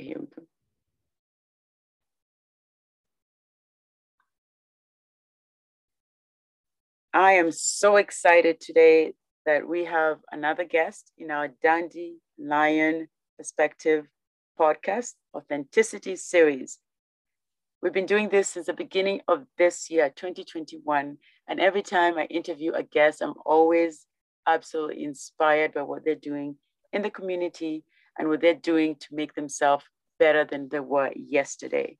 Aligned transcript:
Go. 0.00 0.26
I 7.12 7.32
am 7.34 7.52
so 7.52 7.96
excited 7.96 8.60
today 8.60 9.14
that 9.46 9.68
we 9.68 9.84
have 9.84 10.18
another 10.32 10.64
guest 10.64 11.12
in 11.16 11.30
our 11.30 11.48
Dandelion 11.62 13.08
Perspective 13.38 14.06
podcast, 14.58 15.14
Authenticity 15.32 16.16
Series. 16.16 16.80
We've 17.80 17.92
been 17.92 18.06
doing 18.06 18.30
this 18.30 18.48
since 18.48 18.66
the 18.66 18.72
beginning 18.72 19.20
of 19.28 19.46
this 19.58 19.90
year, 19.90 20.10
2021. 20.10 21.18
And 21.46 21.60
every 21.60 21.82
time 21.82 22.18
I 22.18 22.24
interview 22.24 22.72
a 22.72 22.82
guest, 22.82 23.22
I'm 23.22 23.34
always 23.46 24.06
absolutely 24.46 25.04
inspired 25.04 25.72
by 25.72 25.82
what 25.82 26.04
they're 26.04 26.14
doing 26.16 26.56
in 26.92 27.02
the 27.02 27.10
community 27.10 27.84
and 28.18 28.28
what 28.28 28.40
they're 28.40 28.54
doing 28.54 28.96
to 28.96 29.14
make 29.14 29.34
themselves 29.34 29.84
better 30.18 30.44
than 30.44 30.68
they 30.68 30.80
were 30.80 31.10
yesterday. 31.14 31.98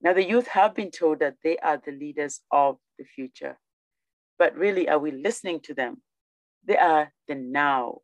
Now, 0.00 0.12
the 0.12 0.28
youth 0.28 0.48
have 0.48 0.74
been 0.74 0.90
told 0.90 1.20
that 1.20 1.36
they 1.44 1.56
are 1.58 1.80
the 1.84 1.92
leaders 1.92 2.40
of 2.50 2.78
the 2.98 3.04
future. 3.04 3.58
But 4.38 4.56
really, 4.56 4.88
are 4.88 4.98
we 4.98 5.12
listening 5.12 5.60
to 5.60 5.74
them? 5.74 6.02
They 6.66 6.76
are 6.76 7.12
the 7.28 7.36
now. 7.36 7.98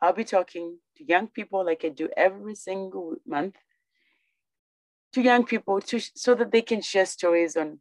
I'll 0.00 0.12
be 0.12 0.24
talking 0.24 0.78
to 0.96 1.04
young 1.04 1.26
people 1.26 1.64
like 1.64 1.84
I 1.84 1.88
do 1.88 2.08
every 2.16 2.54
single 2.54 3.16
month 3.26 3.56
to 5.12 5.20
young 5.20 5.44
people 5.44 5.80
to, 5.80 6.00
so 6.00 6.34
that 6.36 6.52
they 6.52 6.62
can 6.62 6.80
share 6.80 7.06
stories 7.06 7.56
on 7.56 7.80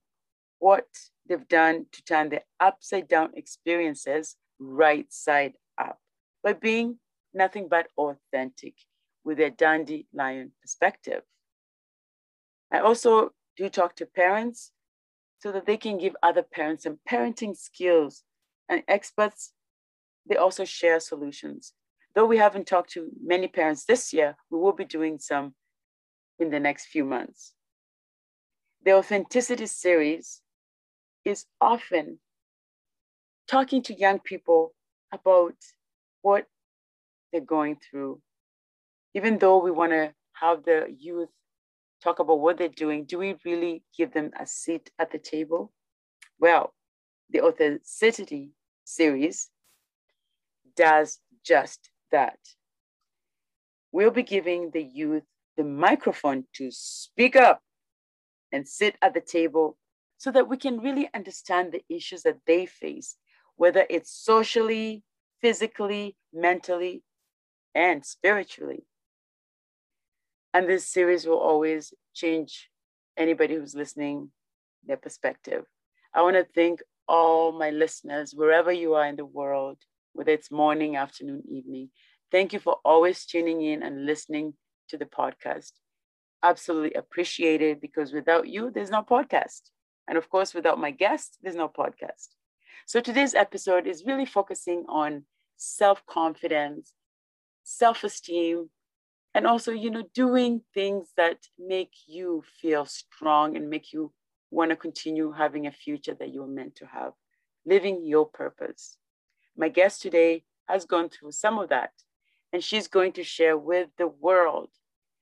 what 0.57 0.87
they've 1.27 1.47
done 1.47 1.85
to 1.91 2.03
turn 2.03 2.29
their 2.29 2.43
upside 2.59 3.07
down 3.07 3.29
experiences 3.35 4.35
right 4.59 5.11
side 5.13 5.53
up 5.77 5.99
by 6.43 6.53
being 6.53 6.97
nothing 7.33 7.67
but 7.69 7.87
authentic 7.97 8.75
with 9.23 9.37
their 9.37 9.49
dandelion 9.49 10.51
perspective. 10.61 11.21
I 12.71 12.79
also 12.79 13.31
do 13.57 13.69
talk 13.69 13.95
to 13.97 14.05
parents 14.05 14.71
so 15.39 15.51
that 15.51 15.65
they 15.65 15.77
can 15.77 15.97
give 15.97 16.15
other 16.21 16.43
parents 16.43 16.83
some 16.83 16.99
parenting 17.09 17.55
skills 17.55 18.23
and 18.67 18.83
experts. 18.87 19.53
They 20.27 20.35
also 20.35 20.65
share 20.65 20.99
solutions. 20.99 21.73
Though 22.15 22.25
we 22.25 22.37
haven't 22.37 22.67
talked 22.67 22.91
to 22.91 23.09
many 23.23 23.47
parents 23.47 23.85
this 23.85 24.13
year, 24.13 24.35
we 24.49 24.59
will 24.59 24.73
be 24.73 24.85
doing 24.85 25.19
some 25.19 25.53
in 26.39 26.49
the 26.49 26.59
next 26.59 26.87
few 26.87 27.05
months. 27.05 27.53
The 28.83 28.93
Authenticity 28.93 29.65
series 29.65 30.41
is 31.25 31.45
often 31.59 32.19
talking 33.47 33.81
to 33.83 33.93
young 33.93 34.19
people 34.19 34.73
about 35.11 35.55
what 36.21 36.45
they're 37.31 37.41
going 37.41 37.77
through. 37.77 38.21
Even 39.13 39.37
though 39.37 39.63
we 39.63 39.71
want 39.71 39.91
to 39.91 40.13
have 40.33 40.63
the 40.63 40.85
youth 40.97 41.29
talk 42.03 42.19
about 42.19 42.39
what 42.39 42.57
they're 42.57 42.69
doing, 42.69 43.05
do 43.05 43.17
we 43.17 43.35
really 43.45 43.83
give 43.97 44.13
them 44.13 44.31
a 44.39 44.45
seat 44.45 44.91
at 44.99 45.11
the 45.11 45.17
table? 45.17 45.71
Well, 46.39 46.73
the 47.29 47.41
Authenticity 47.41 48.51
series 48.85 49.49
does 50.75 51.19
just 51.43 51.89
that. 52.11 52.39
We'll 53.91 54.11
be 54.11 54.23
giving 54.23 54.71
the 54.71 54.83
youth 54.83 55.23
the 55.57 55.63
microphone 55.63 56.45
to 56.55 56.69
speak 56.71 57.35
up 57.35 57.61
and 58.51 58.67
sit 58.67 58.95
at 59.01 59.13
the 59.13 59.21
table 59.21 59.77
so 60.17 60.31
that 60.31 60.47
we 60.47 60.57
can 60.57 60.79
really 60.79 61.09
understand 61.13 61.71
the 61.71 61.83
issues 61.89 62.23
that 62.23 62.37
they 62.47 62.65
face, 62.65 63.17
whether 63.55 63.85
it's 63.89 64.11
socially, 64.11 65.03
physically, 65.41 66.15
mentally, 66.33 67.03
and 67.75 68.05
spiritually. 68.05 68.85
And 70.53 70.67
this 70.67 70.87
series 70.87 71.25
will 71.25 71.37
always 71.37 71.93
change 72.13 72.69
anybody 73.17 73.55
who's 73.55 73.75
listening 73.75 74.31
their 74.85 74.97
perspective. 74.97 75.65
I 76.13 76.21
want 76.23 76.35
to 76.37 76.43
thank 76.55 76.81
all 77.07 77.51
my 77.51 77.69
listeners, 77.69 78.33
wherever 78.33 78.71
you 78.71 78.93
are 78.95 79.05
in 79.05 79.15
the 79.15 79.25
world, 79.25 79.77
whether 80.13 80.31
it's 80.31 80.51
morning, 80.51 80.95
afternoon, 80.95 81.43
evening. 81.49 81.89
Thank 82.31 82.53
you 82.53 82.59
for 82.59 82.77
always 82.85 83.25
tuning 83.25 83.61
in 83.61 83.83
and 83.83 84.05
listening 84.05 84.53
to 84.89 84.97
the 84.97 85.05
podcast. 85.05 85.71
Absolutely 86.43 86.93
appreciated 86.93 87.81
because 87.81 88.13
without 88.13 88.47
you, 88.47 88.71
there's 88.71 88.91
no 88.91 89.01
podcast. 89.03 89.61
And 90.07 90.17
of 90.17 90.29
course, 90.29 90.53
without 90.53 90.79
my 90.79 90.91
guest, 90.91 91.37
there's 91.41 91.55
no 91.55 91.67
podcast. 91.69 92.29
So 92.85 92.99
today's 92.99 93.35
episode 93.35 93.85
is 93.85 94.05
really 94.05 94.25
focusing 94.25 94.85
on 94.87 95.25
self 95.57 96.05
confidence, 96.05 96.93
self 97.69 98.03
esteem, 98.03 98.69
and 99.35 99.45
also, 99.45 99.71
you 99.71 99.91
know, 99.91 100.03
doing 100.15 100.61
things 100.73 101.13
that 101.15 101.37
make 101.59 101.93
you 102.07 102.43
feel 102.59 102.85
strong 102.85 103.55
and 103.55 103.69
make 103.69 103.93
you 103.93 104.11
want 104.49 104.71
to 104.71 104.75
continue 104.75 105.31
having 105.31 105.67
a 105.67 105.71
future 105.71 106.15
that 106.15 106.33
you 106.33 106.41
were 106.41 106.47
meant 106.47 106.75
to 106.75 106.87
have, 106.87 107.13
living 107.65 108.03
your 108.03 108.25
purpose. 108.25 108.97
My 109.55 109.69
guest 109.69 110.01
today 110.01 110.43
has 110.67 110.85
gone 110.85 111.09
through 111.09 111.31
some 111.31 111.59
of 111.59 111.69
that, 111.69 111.91
and 112.51 112.63
she's 112.63 112.87
going 112.87 113.11
to 113.13 113.23
share 113.23 113.57
with 113.57 113.89
the 113.99 114.07
world 114.07 114.69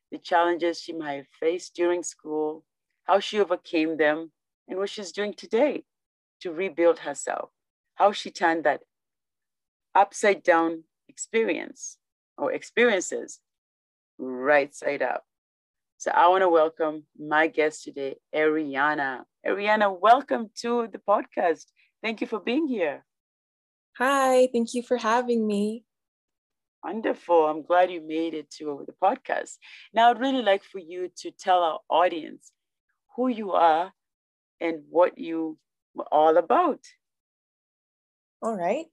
the 0.09 0.17
challenges 0.17 0.81
she 0.81 0.93
might 0.93 1.15
have 1.15 1.27
faced 1.27 1.75
during 1.75 2.01
school, 2.01 2.63
how 3.03 3.19
she 3.19 3.41
overcame 3.41 3.97
them, 3.97 4.31
and 4.69 4.79
what 4.79 4.89
she's 4.89 5.11
doing 5.11 5.33
today 5.33 5.83
to 6.39 6.53
rebuild 6.53 6.99
herself, 6.99 7.49
how 7.95 8.13
she 8.13 8.31
turned 8.31 8.63
that 8.63 8.81
upside 9.93 10.43
down 10.43 10.83
experience 11.09 11.97
or 12.37 12.51
experiences 12.51 13.39
right 14.17 14.73
side 14.73 15.01
up. 15.01 15.23
So 15.97 16.11
I 16.11 16.27
want 16.27 16.41
to 16.43 16.49
welcome 16.49 17.03
my 17.17 17.47
guest 17.47 17.83
today, 17.83 18.17
Aryanah. 18.33 19.23
Aryanah, 19.45 19.99
welcome 19.99 20.49
to 20.61 20.87
the 20.91 20.99
podcast. 20.99 21.65
Thank 22.03 22.21
you 22.21 22.27
for 22.27 22.39
being 22.39 22.67
here. 22.67 23.03
Hi, 23.97 24.47
thank 24.53 24.75
you 24.75 24.83
for 24.83 24.97
having 24.97 25.47
me. 25.47 25.83
Wonderful. 26.83 27.47
I'm 27.47 27.63
glad 27.63 27.89
you 27.91 28.01
made 28.01 28.35
it 28.35 28.51
to 28.59 28.85
the 28.85 28.93
podcast. 28.93 29.57
Now, 29.93 30.11
I'd 30.11 30.19
really 30.19 30.43
like 30.43 30.63
for 30.63 30.77
you 30.77 31.09
to 31.17 31.31
tell 31.31 31.63
our 31.63 31.79
audience 31.89 32.51
who 33.15 33.27
you 33.27 33.53
are 33.53 33.91
and 34.61 34.83
what 34.89 35.17
you 35.17 35.57
are 35.97 36.05
all 36.11 36.37
about. 36.37 36.81
All 38.43 38.55
right. 38.55 38.85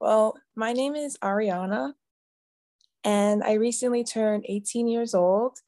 Well, 0.00 0.36
my 0.54 0.74
name 0.74 0.94
is 0.94 1.16
Aryanah, 1.18 1.94
and 3.04 3.42
I 3.42 3.54
recently 3.54 4.04
turned 4.04 4.44
18 4.48 4.88
years 4.88 5.14
old. 5.14 5.58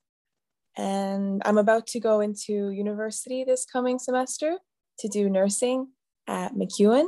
And 0.76 1.40
I'm 1.44 1.58
about 1.58 1.86
to 1.88 2.00
go 2.00 2.20
into 2.20 2.70
university 2.70 3.44
this 3.44 3.64
coming 3.64 4.00
semester 4.00 4.58
to 4.98 5.08
do 5.08 5.30
nursing 5.30 5.88
at 6.26 6.54
MacEwan. 6.54 7.06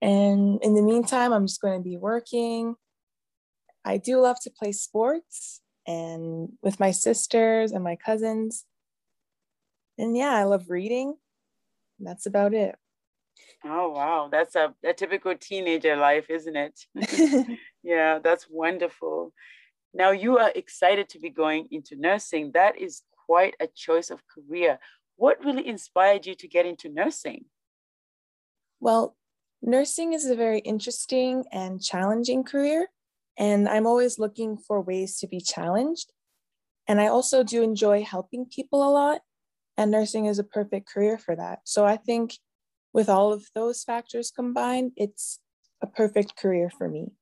And 0.00 0.60
in 0.62 0.74
the 0.74 0.82
meantime, 0.82 1.32
I'm 1.32 1.46
just 1.46 1.60
going 1.60 1.76
to 1.76 1.82
be 1.82 1.96
working 1.96 2.76
I 3.86 3.98
do 3.98 4.20
love 4.20 4.40
to 4.40 4.50
play 4.50 4.72
sports 4.72 5.60
and 5.86 6.48
with 6.60 6.80
my 6.80 6.90
sisters 6.90 7.70
and 7.70 7.84
my 7.84 7.94
cousins. 7.94 8.64
And 9.96 10.16
yeah, 10.16 10.32
I 10.32 10.42
love 10.42 10.64
reading. 10.68 11.14
That's 12.00 12.26
about 12.26 12.52
it. 12.52 12.74
Oh 13.64 13.90
wow, 13.90 14.28
that's 14.30 14.56
a, 14.56 14.74
a 14.84 14.92
typical 14.92 15.34
teenager 15.36 15.96
life, 15.96 16.26
isn't 16.28 16.56
it? 16.56 16.80
yeah, 17.86 18.18
that's 18.18 18.48
wonderful. 18.50 19.32
Now 19.94 20.10
you 20.10 20.38
are 20.38 20.50
excited 20.54 21.08
to 21.10 21.20
be 21.20 21.30
going 21.30 21.68
into 21.70 21.94
nursing. 21.94 22.50
That 22.52 22.76
is 22.76 23.02
quite 23.26 23.54
a 23.60 23.68
choice 23.68 24.10
of 24.10 24.26
career. 24.26 24.80
What 25.14 25.42
really 25.44 25.66
inspired 25.66 26.26
you 26.26 26.34
to 26.34 26.48
get 26.48 26.66
into 26.66 26.88
nursing? 26.88 27.44
Well, 28.80 29.16
nursing 29.62 30.14
is 30.14 30.26
a 30.26 30.34
very 30.34 30.58
interesting 30.58 31.44
and 31.52 31.80
challenging 31.80 32.42
career. 32.42 32.88
And 33.38 33.68
I'm 33.68 33.86
always 33.86 34.18
looking 34.18 34.58
for 34.58 34.80
ways 34.80 35.18
to 35.20 35.28
be 35.28 35.40
challenged. 35.40 36.12
And 36.88 37.00
I 37.00 37.06
also 37.06 37.44
do 37.44 37.62
enjoy 37.62 38.02
helping 38.02 38.46
people 38.46 38.82
a 38.82 38.90
lot. 38.90 39.20
And 39.76 39.92
nursing 39.92 40.26
is 40.26 40.40
a 40.40 40.44
perfect 40.44 40.88
career 40.88 41.18
for 41.18 41.36
that. 41.36 41.60
So 41.64 41.84
I 41.84 41.98
think 41.98 42.38
with 42.92 43.08
all 43.08 43.32
of 43.32 43.46
those 43.54 43.84
factors 43.84 44.32
combined, 44.34 44.92
it's 44.96 45.38
a 45.80 45.86
perfect 45.86 46.36
career 46.36 46.68
for 46.68 46.88
me. 46.88 47.12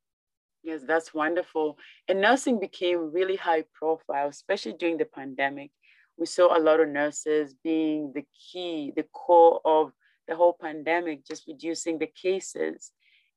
Yes, 0.64 0.80
that's 0.86 1.12
wonderful. 1.12 1.76
And 2.08 2.22
nursing 2.22 2.58
became 2.58 3.12
really 3.12 3.36
high 3.36 3.64
profile, 3.74 4.28
especially 4.28 4.72
during 4.72 4.96
the 4.96 5.04
pandemic. 5.04 5.70
We 6.16 6.24
saw 6.24 6.56
a 6.56 6.58
lot 6.58 6.80
of 6.80 6.88
nurses 6.88 7.54
being 7.62 8.12
the 8.14 8.24
key, 8.50 8.90
the 8.96 9.02
core 9.12 9.60
of 9.62 9.92
the 10.26 10.34
whole 10.34 10.56
pandemic, 10.58 11.26
just 11.26 11.46
reducing 11.46 11.98
the 11.98 12.06
cases. 12.06 12.92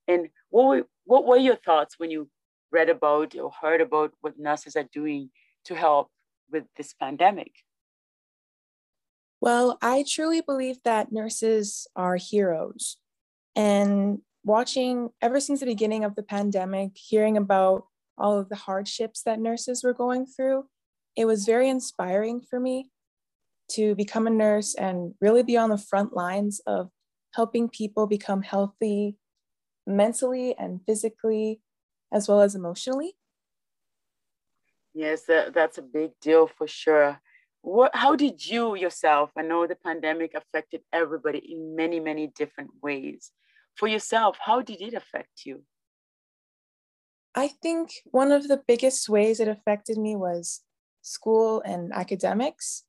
And 0.06 0.30
what 0.48 0.66
were, 0.66 0.86
what 1.04 1.26
were 1.26 1.36
your 1.36 1.56
thoughts 1.56 1.98
when 1.98 2.10
you 2.10 2.30
read 2.72 2.88
about 2.88 3.34
or 3.36 3.50
heard 3.50 3.82
about 3.82 4.14
what 4.22 4.38
nurses 4.38 4.74
are 4.74 4.88
doing 4.90 5.28
to 5.66 5.74
help 5.74 6.10
with 6.50 6.64
this 6.78 6.94
pandemic? 6.94 7.52
Well, 9.38 9.76
I 9.82 10.02
truly 10.08 10.40
believe 10.40 10.78
that 10.84 11.12
nurses 11.12 11.86
are 11.94 12.16
heroes. 12.16 12.96
And 13.54 14.20
watching 14.44 15.10
ever 15.20 15.40
since 15.40 15.60
the 15.60 15.66
beginning 15.66 16.04
of 16.04 16.14
the 16.14 16.22
pandemic, 16.22 16.92
hearing 16.94 17.36
about 17.36 17.86
all 18.16 18.38
of 18.38 18.48
the 18.48 18.56
hardships 18.56 19.22
that 19.22 19.40
nurses 19.40 19.84
were 19.84 19.94
going 19.94 20.26
through, 20.26 20.64
it 21.16 21.24
was 21.24 21.44
very 21.44 21.68
inspiring 21.68 22.40
for 22.40 22.58
me 22.60 22.90
to 23.70 23.94
become 23.94 24.26
a 24.26 24.30
nurse 24.30 24.74
and 24.74 25.14
really 25.20 25.42
be 25.42 25.56
on 25.56 25.70
the 25.70 25.78
front 25.78 26.14
lines 26.14 26.60
of 26.66 26.90
helping 27.34 27.68
people 27.68 28.06
become 28.06 28.42
healthy 28.42 29.16
mentally 29.86 30.54
and 30.58 30.80
physically, 30.86 31.60
as 32.12 32.28
well 32.28 32.40
as 32.40 32.54
emotionally. 32.54 33.14
Yes, 34.94 35.22
that, 35.24 35.54
that's 35.54 35.78
a 35.78 35.82
big 35.82 36.12
deal 36.20 36.46
for 36.46 36.66
sure. 36.66 37.20
What, 37.62 37.94
how 37.94 38.16
did 38.16 38.44
you 38.44 38.74
yourself, 38.74 39.30
I 39.36 39.42
know 39.42 39.66
the 39.66 39.76
pandemic 39.76 40.34
affected 40.34 40.82
everybody 40.92 41.38
in 41.38 41.76
many, 41.76 42.00
many 42.00 42.28
different 42.28 42.70
ways. 42.82 43.32
For 43.78 43.86
yourself, 43.86 44.38
how 44.44 44.60
did 44.60 44.82
it 44.82 44.94
affect 44.94 45.46
you? 45.46 45.62
I 47.32 47.46
think 47.46 47.90
one 48.06 48.32
of 48.32 48.48
the 48.48 48.60
biggest 48.66 49.08
ways 49.08 49.38
it 49.38 49.46
affected 49.46 49.96
me 49.96 50.16
was 50.16 50.62
school 51.02 51.62
and 51.64 51.92
academics. 51.92 52.82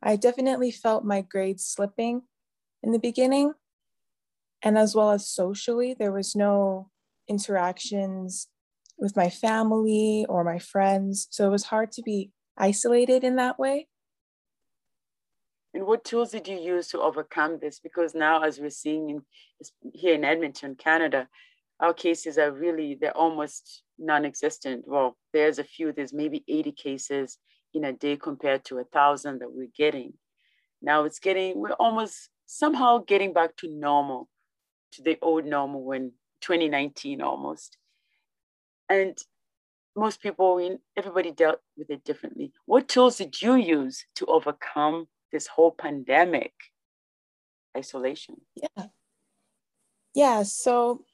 I 0.00 0.14
definitely 0.14 0.70
felt 0.70 1.04
my 1.04 1.22
grades 1.22 1.66
slipping 1.66 2.22
in 2.84 2.92
the 2.92 3.00
beginning. 3.00 3.54
And 4.62 4.78
as 4.78 4.94
well 4.94 5.10
as 5.10 5.28
socially, 5.28 5.92
there 5.98 6.12
was 6.12 6.36
no 6.36 6.90
interactions 7.26 8.46
with 8.96 9.16
my 9.16 9.30
family 9.30 10.24
or 10.28 10.44
my 10.44 10.60
friends. 10.60 11.26
So 11.30 11.48
it 11.48 11.50
was 11.50 11.64
hard 11.64 11.90
to 11.92 12.02
be 12.02 12.30
isolated 12.56 13.24
in 13.24 13.34
that 13.36 13.58
way. 13.58 13.88
And 15.78 15.86
what 15.86 16.02
tools 16.02 16.32
did 16.32 16.48
you 16.48 16.58
use 16.58 16.88
to 16.88 17.00
overcome 17.00 17.60
this? 17.60 17.78
Because 17.78 18.12
now, 18.12 18.42
as 18.42 18.58
we're 18.58 18.68
seeing 18.68 19.10
in, 19.10 19.22
here 19.94 20.14
in 20.14 20.24
Edmonton, 20.24 20.74
Canada, 20.74 21.28
our 21.78 21.94
cases 21.94 22.36
are 22.36 22.50
really, 22.50 22.98
they're 23.00 23.16
almost 23.16 23.84
non-existent. 23.96 24.88
Well, 24.88 25.16
there's 25.32 25.60
a 25.60 25.62
few, 25.62 25.92
there's 25.92 26.12
maybe 26.12 26.42
80 26.48 26.72
cases 26.72 27.38
in 27.74 27.84
a 27.84 27.92
day 27.92 28.16
compared 28.16 28.64
to 28.64 28.80
a 28.80 28.84
thousand 28.92 29.38
that 29.38 29.52
we're 29.52 29.68
getting. 29.76 30.14
Now 30.82 31.04
it's 31.04 31.20
getting, 31.20 31.60
we're 31.60 31.74
almost 31.74 32.28
somehow 32.44 33.04
getting 33.06 33.32
back 33.32 33.54
to 33.58 33.70
normal, 33.70 34.28
to 34.94 35.02
the 35.02 35.16
old 35.22 35.44
normal 35.44 35.84
when 35.84 36.10
2019 36.40 37.22
almost. 37.22 37.76
And 38.88 39.16
most 39.94 40.20
people, 40.20 40.76
everybody 40.96 41.30
dealt 41.30 41.60
with 41.76 41.88
it 41.88 42.02
differently. 42.02 42.50
What 42.66 42.88
tools 42.88 43.18
did 43.18 43.40
you 43.40 43.54
use 43.54 44.04
to 44.16 44.26
overcome 44.26 45.06
this 45.32 45.46
whole 45.46 45.70
pandemic 45.70 46.52
isolation? 47.76 48.40
Yeah. 48.54 48.86
Yeah. 50.14 50.42
So 50.42 51.04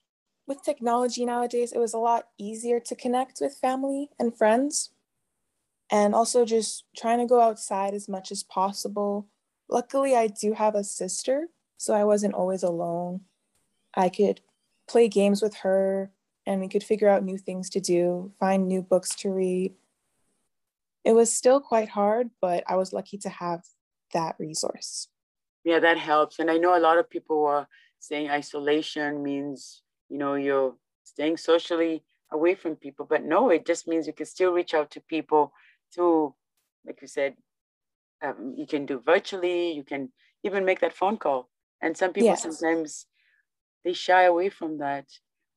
with 0.46 0.62
technology 0.62 1.24
nowadays, 1.24 1.72
it 1.72 1.78
was 1.78 1.94
a 1.94 1.98
lot 1.98 2.28
easier 2.38 2.80
to 2.80 2.94
connect 2.94 3.38
with 3.40 3.56
family 3.56 4.10
and 4.18 4.36
friends. 4.36 4.90
And 5.90 6.14
also 6.14 6.44
just 6.44 6.84
trying 6.96 7.18
to 7.18 7.26
go 7.26 7.40
outside 7.40 7.94
as 7.94 8.08
much 8.08 8.32
as 8.32 8.42
possible. 8.42 9.28
Luckily, 9.68 10.16
I 10.16 10.28
do 10.28 10.54
have 10.54 10.74
a 10.74 10.84
sister, 10.84 11.48
so 11.76 11.94
I 11.94 12.04
wasn't 12.04 12.34
always 12.34 12.62
alone. 12.62 13.20
I 13.94 14.08
could 14.08 14.40
play 14.88 15.08
games 15.08 15.42
with 15.42 15.56
her 15.56 16.10
and 16.46 16.60
we 16.60 16.68
could 16.68 16.84
figure 16.84 17.08
out 17.08 17.24
new 17.24 17.38
things 17.38 17.70
to 17.70 17.80
do, 17.80 18.32
find 18.38 18.66
new 18.66 18.82
books 18.82 19.14
to 19.16 19.30
read. 19.30 19.74
It 21.04 21.12
was 21.12 21.32
still 21.32 21.60
quite 21.60 21.88
hard, 21.88 22.30
but 22.40 22.64
I 22.66 22.76
was 22.76 22.92
lucky 22.92 23.18
to 23.18 23.28
have 23.28 23.62
that 24.14 24.36
resource. 24.38 25.08
Yeah, 25.64 25.78
that 25.80 25.98
helps. 25.98 26.38
And 26.38 26.50
I 26.50 26.56
know 26.56 26.76
a 26.76 26.80
lot 26.80 26.98
of 26.98 27.10
people 27.10 27.42
were 27.42 27.66
saying 28.00 28.30
isolation 28.30 29.22
means 29.22 29.82
you 30.08 30.18
know, 30.18 30.34
you're 30.34 30.74
staying 31.02 31.36
socially 31.36 32.04
away 32.32 32.54
from 32.54 32.76
people. 32.76 33.06
But 33.08 33.24
no, 33.24 33.50
it 33.50 33.66
just 33.66 33.88
means 33.88 34.06
you 34.06 34.12
can 34.12 34.26
still 34.26 34.52
reach 34.52 34.74
out 34.74 34.90
to 34.92 35.00
people 35.00 35.52
through, 35.94 36.34
like 36.86 37.00
you 37.02 37.08
said, 37.08 37.34
um, 38.22 38.54
you 38.56 38.66
can 38.66 38.86
do 38.86 39.00
virtually, 39.04 39.72
you 39.72 39.84
can 39.84 40.10
even 40.44 40.64
make 40.64 40.80
that 40.80 40.92
phone 40.94 41.16
call. 41.16 41.48
And 41.82 41.96
some 41.96 42.12
people 42.12 42.28
yes. 42.28 42.42
sometimes 42.42 43.06
they 43.84 43.92
shy 43.92 44.24
away 44.24 44.48
from 44.48 44.78
that. 44.78 45.06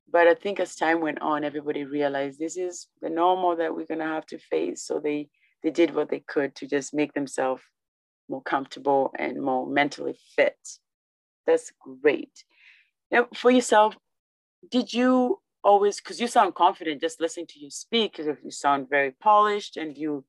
But 0.09 0.27
I 0.27 0.33
think 0.33 0.59
as 0.59 0.75
time 0.75 1.01
went 1.01 1.21
on, 1.21 1.43
everybody 1.43 1.83
realized 1.83 2.39
this 2.39 2.57
is 2.57 2.87
the 3.01 3.09
normal 3.09 3.55
that 3.57 3.75
we're 3.75 3.85
gonna 3.85 4.05
have 4.05 4.25
to 4.27 4.39
face. 4.39 4.83
So 4.83 4.99
they 4.99 5.29
they 5.63 5.69
did 5.71 5.93
what 5.93 6.09
they 6.09 6.21
could 6.21 6.55
to 6.55 6.67
just 6.67 6.93
make 6.93 7.13
themselves 7.13 7.61
more 8.29 8.41
comfortable 8.41 9.11
and 9.17 9.41
more 9.41 9.67
mentally 9.67 10.17
fit. 10.35 10.57
That's 11.45 11.71
great. 12.01 12.43
Now, 13.11 13.27
for 13.33 13.51
yourself, 13.51 13.95
did 14.69 14.93
you 14.93 15.39
always 15.63 15.97
because 15.97 16.21
you 16.21 16.27
sound 16.27 16.55
confident 16.55 17.01
just 17.01 17.19
listening 17.19 17.47
to 17.47 17.59
you 17.59 17.69
speak 17.69 18.17
you 18.17 18.51
sound 18.51 18.89
very 18.89 19.11
polished 19.11 19.75
and 19.75 19.97
you 19.97 20.23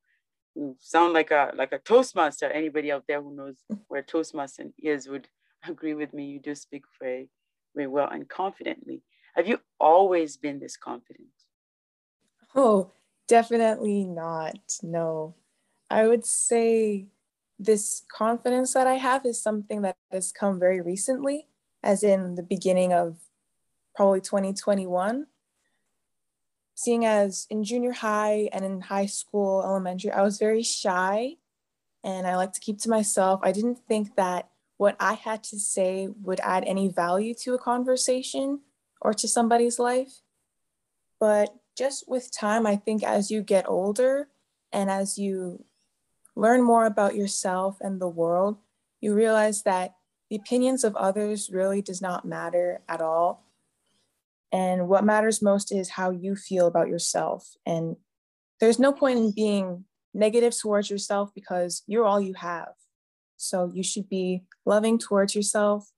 you 0.55 0.75
sound 0.79 1.13
like 1.13 1.31
a 1.31 1.51
like 1.55 1.71
a 1.71 1.79
toastmaster. 1.79 2.49
Anybody 2.49 2.91
out 2.91 3.05
there 3.07 3.21
who 3.21 3.35
knows 3.35 3.63
where 3.87 4.01
toastmaster 4.01 4.65
is 4.77 5.07
would 5.07 5.27
agree 5.67 5.93
with 5.93 6.13
me. 6.13 6.25
You 6.25 6.39
do 6.39 6.55
speak 6.55 6.83
very 7.01 7.29
very 7.75 7.87
well 7.87 8.09
and 8.09 8.27
confidently. 8.27 9.01
Have 9.35 9.47
you 9.47 9.59
always 9.79 10.37
been 10.37 10.59
this 10.59 10.75
confident? 10.75 11.27
Oh 12.55 12.91
definitely 13.27 14.05
not. 14.05 14.79
No. 14.81 15.35
I 15.89 16.07
would 16.07 16.25
say 16.25 17.07
this 17.59 18.03
confidence 18.11 18.73
that 18.73 18.87
i 18.87 18.95
have 18.95 19.25
is 19.25 19.41
something 19.41 19.81
that 19.81 19.97
has 20.11 20.31
come 20.31 20.59
very 20.59 20.81
recently 20.81 21.47
as 21.83 22.03
in 22.03 22.35
the 22.35 22.43
beginning 22.43 22.93
of 22.93 23.17
probably 23.95 24.21
2021. 24.21 25.27
Seeing 26.75 27.05
as 27.05 27.45
in 27.49 27.63
junior 27.63 27.91
high 27.91 28.49
and 28.53 28.63
in 28.63 28.81
high 28.81 29.07
school, 29.07 29.61
elementary, 29.63 30.11
I 30.11 30.21
was 30.21 30.37
very 30.37 30.63
shy 30.63 31.35
and 32.03 32.25
I 32.25 32.37
like 32.37 32.53
to 32.53 32.61
keep 32.61 32.79
to 32.79 32.89
myself. 32.89 33.41
I 33.43 33.51
didn't 33.51 33.79
think 33.87 34.15
that 34.15 34.49
what 34.77 34.95
I 34.99 35.13
had 35.13 35.43
to 35.45 35.59
say 35.59 36.07
would 36.21 36.39
add 36.39 36.63
any 36.63 36.87
value 36.87 37.33
to 37.41 37.53
a 37.53 37.59
conversation 37.59 38.61
or 39.01 39.13
to 39.13 39.27
somebody's 39.27 39.79
life. 39.79 40.21
But 41.19 41.53
just 41.77 42.07
with 42.07 42.31
time, 42.31 42.65
I 42.65 42.77
think 42.77 43.03
as 43.03 43.29
you 43.29 43.41
get 43.41 43.67
older 43.67 44.29
and 44.71 44.89
as 44.89 45.17
you 45.17 45.65
learn 46.35 46.63
more 46.63 46.85
about 46.85 47.15
yourself 47.15 47.77
and 47.81 47.99
the 47.99 48.07
world, 48.07 48.57
you 49.01 49.13
realize 49.13 49.63
that 49.63 49.95
the 50.29 50.35
opinions 50.35 50.83
of 50.83 50.95
others 50.95 51.49
really 51.51 51.81
does 51.81 52.01
not 52.01 52.25
matter 52.25 52.81
at 52.87 53.01
all. 53.01 53.45
And 54.51 54.87
what 54.87 55.03
matters 55.03 55.41
most 55.41 55.71
is 55.71 55.89
how 55.89 56.11
you 56.11 56.35
feel 56.35 56.67
about 56.67 56.87
yourself. 56.87 57.55
And 57.65 57.97
there's 58.59 58.79
no 58.79 58.91
point 58.91 59.19
in 59.19 59.31
being 59.31 59.85
negative 60.13 60.57
towards 60.57 60.89
yourself 60.89 61.31
because 61.33 61.83
you're 61.87 62.05
all 62.05 62.19
you 62.21 62.33
have. 62.35 62.73
So 63.37 63.71
you 63.73 63.83
should 63.83 64.09
be 64.09 64.43
loving 64.65 64.97
towards 64.97 65.35
yourself 65.35 65.89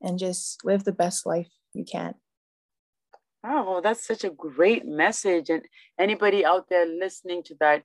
and 0.00 0.18
just 0.18 0.64
live 0.64 0.84
the 0.84 0.92
best 0.92 1.26
life 1.26 1.50
you 1.74 1.84
can. 1.84 2.14
Oh, 3.44 3.80
that's 3.82 4.06
such 4.06 4.24
a 4.24 4.30
great 4.30 4.84
message. 4.86 5.50
And 5.50 5.62
anybody 5.98 6.44
out 6.44 6.68
there 6.68 6.86
listening 6.86 7.42
to 7.44 7.54
that, 7.60 7.84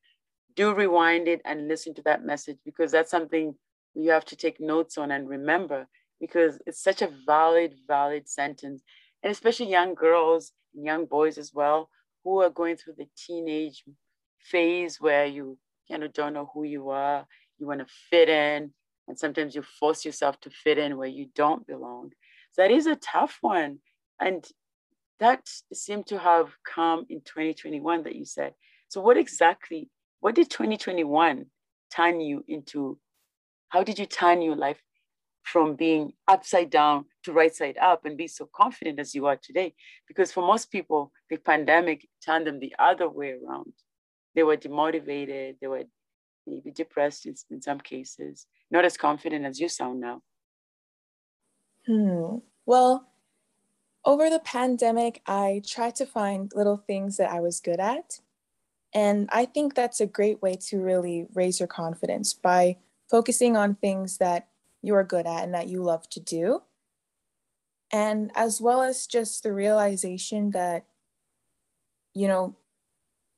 do 0.57 0.73
rewind 0.73 1.29
it 1.29 1.41
and 1.45 1.69
listen 1.69 1.93
to 1.93 2.01
that 2.01 2.25
message 2.25 2.57
because 2.65 2.91
that's 2.91 3.11
something 3.11 3.55
you 3.95 4.11
have 4.11 4.25
to 4.25 4.35
take 4.35 4.59
notes 4.59 4.97
on 4.97 5.11
and 5.11 5.29
remember 5.29 5.87
because 6.19 6.59
it's 6.65 6.83
such 6.83 7.01
a 7.01 7.13
valid, 7.25 7.75
valid 7.87 8.27
sentence. 8.27 8.83
And 9.23 9.31
especially 9.31 9.69
young 9.69 9.95
girls 9.95 10.51
and 10.75 10.85
young 10.85 11.05
boys 11.05 11.37
as 11.37 11.53
well 11.53 11.89
who 12.25 12.41
are 12.41 12.49
going 12.49 12.75
through 12.75 12.95
the 12.97 13.07
teenage 13.15 13.83
phase 14.39 14.99
where 14.99 15.25
you 15.25 15.57
kind 15.89 16.03
of 16.03 16.11
don't 16.11 16.33
know 16.33 16.51
who 16.53 16.63
you 16.65 16.89
are 16.89 17.25
you 17.59 17.67
want 17.67 17.79
to 17.79 17.93
fit 18.09 18.29
in 18.29 18.71
and 19.07 19.17
sometimes 19.17 19.55
you 19.55 19.61
force 19.61 20.05
yourself 20.05 20.39
to 20.41 20.49
fit 20.49 20.77
in 20.77 20.97
where 20.97 21.07
you 21.07 21.27
don't 21.35 21.65
belong. 21.65 22.11
So 22.51 22.61
that 22.61 22.71
is 22.71 22.87
a 22.87 22.95
tough 22.95 23.37
one. 23.41 23.79
And 24.19 24.45
that 25.19 25.47
seemed 25.73 26.07
to 26.07 26.19
have 26.19 26.49
come 26.65 27.05
in 27.09 27.21
2021 27.21 28.03
that 28.03 28.15
you 28.15 28.25
said. 28.25 28.53
So 28.89 29.01
what 29.01 29.17
exactly 29.17 29.89
what 30.19 30.36
did 30.36 30.50
2021 30.50 31.45
turn 31.93 32.19
you 32.19 32.43
into 32.47 32.97
how 33.69 33.83
did 33.83 34.00
you 34.00 34.05
turn 34.05 34.41
your 34.41 34.55
life 34.55 34.81
from 35.47 35.75
being 35.75 36.12
upside 36.27 36.69
down 36.69 37.05
to 37.24 37.31
right 37.31 37.55
side 37.55 37.77
up 37.77 38.05
and 38.05 38.17
be 38.17 38.27
so 38.27 38.50
confident 38.53 39.00
as 39.00 39.15
you 39.15 39.25
are 39.27 39.38
today. 39.38 39.74
Because 40.05 40.29
for 40.29 40.45
most 40.45 40.69
people, 40.69 41.13
the 41.29 41.38
pandemic 41.38 42.05
turned 42.24 42.47
them 42.47 42.59
the 42.59 42.75
other 42.77 43.07
way 43.07 43.31
around. 43.31 43.71
They 44.36 44.43
were 44.43 44.57
demotivated, 44.57 45.55
they 45.62 45.67
were 45.67 45.86
maybe 46.45 46.71
depressed 46.71 47.25
in, 47.25 47.36
in 47.50 47.62
some 47.62 47.79
cases, 47.79 48.45
not 48.69 48.83
as 48.83 48.97
confident 48.97 49.45
as 49.45 49.57
you 49.59 49.69
sound 49.69 50.01
now. 50.01 50.21
Hmm. 51.86 52.39
Well, 52.65 53.07
over 54.03 54.29
the 54.29 54.39
pandemic, 54.39 55.21
I 55.25 55.62
tried 55.65 55.95
to 55.95 56.05
find 56.05 56.51
little 56.53 56.77
things 56.77 57.15
that 57.17 57.31
I 57.31 57.39
was 57.39 57.62
good 57.62 57.79
at. 57.79 58.19
And 58.98 59.30
I 59.32 59.46
think 59.46 59.75
that's 59.75 60.01
a 60.01 60.08
great 60.08 60.42
way 60.42 60.56
to 60.70 60.82
really 60.82 61.27
raise 61.36 61.60
your 61.60 61.68
confidence 61.68 62.34
by 62.34 62.77
focusing 63.08 63.56
on 63.56 63.75
things 63.75 64.18
that 64.18 64.48
you 64.82 64.96
are 64.96 65.04
good 65.04 65.27
at 65.27 65.44
and 65.44 65.54
that 65.54 65.68
you 65.68 65.84
love 65.84 66.10
to 66.10 66.20
do. 66.20 66.63
And 67.94 68.32
as 68.34 68.60
well 68.60 68.82
as 68.82 69.06
just 69.06 69.44
the 69.44 69.54
realization 69.54 70.50
that, 70.50 70.86
you 72.16 72.27
know, 72.27 72.56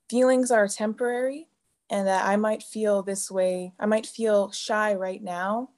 feelings 0.10 0.50
are 0.50 0.70
temporary 0.70 1.50
and 1.90 2.08
that 2.08 2.26
I 2.26 2.38
might 2.38 2.64
feel 2.64 3.04
this 3.04 3.30
way. 3.30 3.74
I 3.78 3.86
might 3.86 4.08
feel 4.08 4.54
shy 4.54 4.94
right 4.94 5.22
now, 5.22 5.72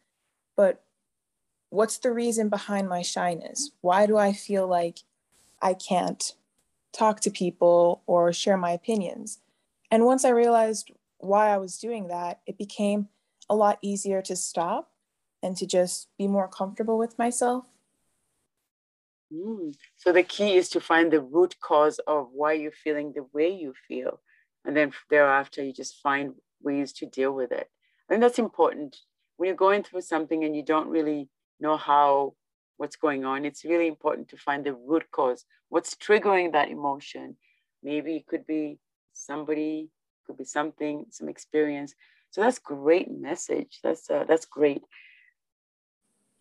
but 0.55 0.83
what's 1.71 1.97
the 1.97 2.11
reason 2.11 2.49
behind 2.49 2.87
my 2.87 3.01
shyness? 3.01 3.71
Why 3.81 4.05
do 4.05 4.15
I 4.15 4.31
feel 4.31 4.67
like 4.67 4.99
I 5.59 5.73
can't 5.73 6.35
talk 6.93 7.19
to 7.21 7.31
people 7.31 8.03
or 8.05 8.31
share 8.31 8.57
my 8.57 8.73
opinions? 8.73 9.39
And 9.91 10.05
once 10.05 10.23
I 10.23 10.29
realized 10.29 10.91
why 11.19 11.49
I 11.49 11.57
was 11.57 11.77
doing 11.77 12.07
that, 12.07 12.39
it 12.47 12.57
became 12.57 13.09
a 13.49 13.55
lot 13.55 13.77
easier 13.81 14.21
to 14.23 14.35
stop 14.35 14.89
and 15.43 15.57
to 15.57 15.65
just 15.65 16.07
be 16.17 16.27
more 16.27 16.47
comfortable 16.47 16.97
with 16.97 17.19
myself. 17.19 17.65
Mm. 19.33 19.75
So 19.97 20.11
the 20.11 20.23
key 20.23 20.55
is 20.55 20.69
to 20.69 20.79
find 20.79 21.11
the 21.11 21.21
root 21.21 21.55
cause 21.59 21.99
of 21.99 22.29
why 22.31 22.53
you're 22.53 22.71
feeling 22.71 23.13
the 23.13 23.25
way 23.33 23.49
you 23.49 23.73
feel. 23.87 24.21
And 24.65 24.75
then 24.75 24.93
thereafter, 25.09 25.63
you 25.63 25.73
just 25.73 26.01
find 26.01 26.35
ways 26.61 26.93
to 26.93 27.05
deal 27.05 27.33
with 27.33 27.51
it. 27.51 27.69
I 28.07 28.13
think 28.13 28.21
that's 28.21 28.39
important. 28.39 28.95
When 29.37 29.47
you're 29.47 29.55
going 29.55 29.83
through 29.83 30.01
something 30.01 30.43
and 30.43 30.55
you 30.55 30.63
don't 30.63 30.89
really 30.89 31.29
know 31.59 31.77
how, 31.77 32.35
what's 32.77 32.95
going 32.95 33.25
on, 33.25 33.45
it's 33.45 33.65
really 33.65 33.87
important 33.87 34.29
to 34.29 34.37
find 34.37 34.65
the 34.65 34.73
root 34.73 35.09
cause. 35.11 35.45
What's 35.69 35.95
triggering 35.95 36.51
that 36.53 36.69
emotion? 36.69 37.37
Maybe 37.81 38.17
it 38.17 38.27
could 38.27 38.45
be 38.45 38.79
somebody, 39.13 39.89
could 40.25 40.37
be 40.37 40.43
something, 40.43 41.05
some 41.09 41.29
experience. 41.29 41.93
So 42.31 42.41
that's 42.41 42.59
great 42.59 43.11
message. 43.11 43.79
That's 43.83 44.09
uh, 44.09 44.25
that's 44.27 44.45
great. 44.45 44.81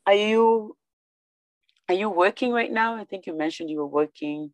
Are 0.06 0.14
you 0.14 0.76
are 1.88 1.94
you 1.94 2.08
working 2.08 2.52
right 2.52 2.70
now? 2.70 2.94
I 2.94 3.04
think 3.04 3.26
you 3.26 3.36
mentioned 3.36 3.70
you 3.70 3.78
were 3.78 3.86
working 3.86 4.52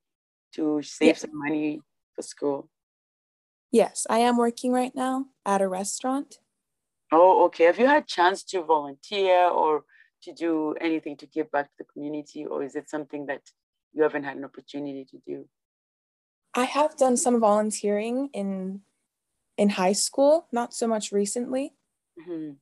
to 0.55 0.81
save 0.83 1.09
yes. 1.09 1.21
some 1.21 1.33
money 1.35 1.81
for 2.15 2.23
school. 2.23 2.71
Yes, 3.71 4.07
I 4.09 4.19
am 4.19 4.39
working 4.39 4.73
right 4.73 4.95
now 4.95 5.27
at 5.45 5.61
a 5.61 5.69
restaurant. 5.69 6.39
Oh, 7.13 7.45
okay. 7.47 7.65
Have 7.65 7.79
you 7.79 7.87
had 7.87 8.07
chance 8.07 8.43
to 8.45 8.63
volunteer 8.63 9.49
or 9.49 9.85
to 10.23 10.33
do 10.33 10.75
anything 10.81 11.17
to 11.19 11.27
give 11.27 11.51
back 11.51 11.67
to 11.67 11.77
the 11.79 11.85
community, 11.85 12.47
or 12.47 12.63
is 12.63 12.75
it 12.75 12.89
something 12.89 13.27
that 13.27 13.43
you 13.93 14.03
haven't 14.03 14.25
had 14.25 14.37
an 14.37 14.45
opportunity 14.45 15.05
to 15.11 15.19
do? 15.27 15.49
I 16.57 16.65
have 16.65 16.97
done 16.97 17.17
some 17.17 17.41
volunteering 17.41 18.31
in 18.33 18.81
in 19.59 19.71
high 19.71 19.93
school, 19.93 20.49
not 20.53 20.75
so 20.75 20.87
much 20.87 21.13
recently. 21.13 21.75
Mm-hmm. 22.21 22.53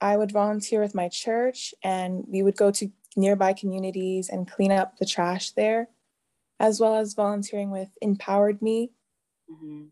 I 0.00 0.16
would 0.16 0.32
volunteer 0.32 0.80
with 0.80 0.94
my 0.94 1.08
church, 1.08 1.74
and 1.82 2.24
we 2.28 2.42
would 2.42 2.56
go 2.56 2.70
to 2.70 2.90
nearby 3.16 3.52
communities 3.52 4.28
and 4.28 4.50
clean 4.50 4.72
up 4.72 4.98
the 4.98 5.06
trash 5.06 5.50
there, 5.50 5.88
as 6.60 6.80
well 6.80 6.94
as 6.94 7.14
volunteering 7.14 7.70
with 7.70 7.90
Empowered 8.00 8.60
Me, 8.60 8.92
Mm-hmm. 9.50 9.84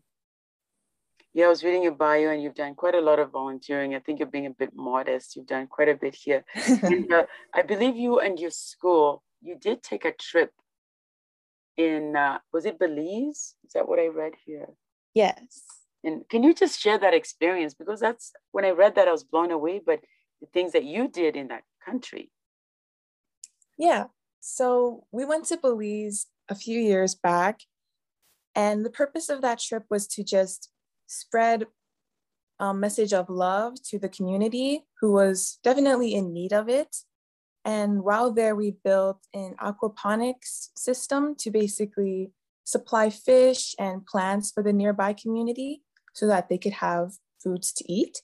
Yeah, 1.33 1.45
I 1.45 1.49
was 1.49 1.63
reading 1.63 1.83
your 1.83 1.93
bio 1.93 2.29
and 2.29 2.43
you've 2.43 2.53
done 2.53 2.75
quite 2.75 2.93
a 2.93 3.01
lot 3.01 3.19
of 3.19 3.31
volunteering. 3.31 3.95
I 3.95 3.99
think 3.99 4.19
you're 4.19 4.27
being 4.27 4.45
a 4.45 4.51
bit 4.51 4.75
modest. 4.75 5.35
You've 5.35 5.47
done 5.47 5.67
quite 5.67 5.89
a 5.89 5.95
bit 5.95 6.15
here. 6.15 6.43
and 6.83 7.11
uh, 7.11 7.25
I 7.53 7.63
believe 7.63 7.95
you 7.95 8.19
and 8.19 8.39
your 8.39 8.51
school, 8.51 9.23
you 9.41 9.57
did 9.59 9.81
take 9.81 10.05
a 10.05 10.11
trip 10.11 10.51
in, 11.77 12.15
uh, 12.15 12.39
was 12.51 12.65
it 12.65 12.79
Belize? 12.79 13.55
Is 13.65 13.73
that 13.73 13.87
what 13.87 13.99
I 13.99 14.07
read 14.07 14.33
here? 14.45 14.69
Yes. 15.13 15.63
And 16.03 16.27
can 16.29 16.43
you 16.43 16.53
just 16.53 16.79
share 16.79 16.97
that 16.97 17.13
experience? 17.13 17.73
Because 17.73 17.99
that's 17.99 18.31
when 18.51 18.65
I 18.65 18.71
read 18.71 18.95
that, 18.95 19.07
I 19.07 19.11
was 19.11 19.23
blown 19.23 19.51
away, 19.51 19.81
but 19.85 19.99
the 20.41 20.47
things 20.53 20.73
that 20.73 20.83
you 20.83 21.07
did 21.07 21.35
in 21.35 21.47
that 21.47 21.63
country. 21.85 22.31
Yeah. 23.77 24.05
So 24.39 25.05
we 25.11 25.25
went 25.25 25.45
to 25.45 25.57
Belize 25.57 26.27
a 26.49 26.55
few 26.55 26.79
years 26.79 27.15
back 27.15 27.61
and 28.55 28.85
the 28.85 28.89
purpose 28.89 29.29
of 29.29 29.41
that 29.41 29.59
trip 29.59 29.83
was 29.89 30.07
to 30.07 30.23
just 30.23 30.69
spread 31.07 31.67
a 32.59 32.73
message 32.73 33.13
of 33.13 33.29
love 33.29 33.81
to 33.83 33.97
the 33.97 34.09
community 34.09 34.85
who 35.01 35.11
was 35.11 35.59
definitely 35.63 36.13
in 36.13 36.33
need 36.33 36.53
of 36.53 36.69
it. 36.69 36.95
And 37.65 38.03
while 38.03 38.31
there, 38.31 38.55
we 38.55 38.75
built 38.83 39.19
an 39.33 39.55
aquaponics 39.61 40.69
system 40.75 41.35
to 41.39 41.51
basically 41.51 42.31
supply 42.63 43.09
fish 43.09 43.73
and 43.79 44.05
plants 44.05 44.51
for 44.51 44.63
the 44.63 44.73
nearby 44.73 45.13
community 45.13 45.81
so 46.13 46.27
that 46.27 46.49
they 46.49 46.57
could 46.57 46.73
have 46.73 47.13
foods 47.41 47.71
to 47.73 47.91
eat. 47.91 48.21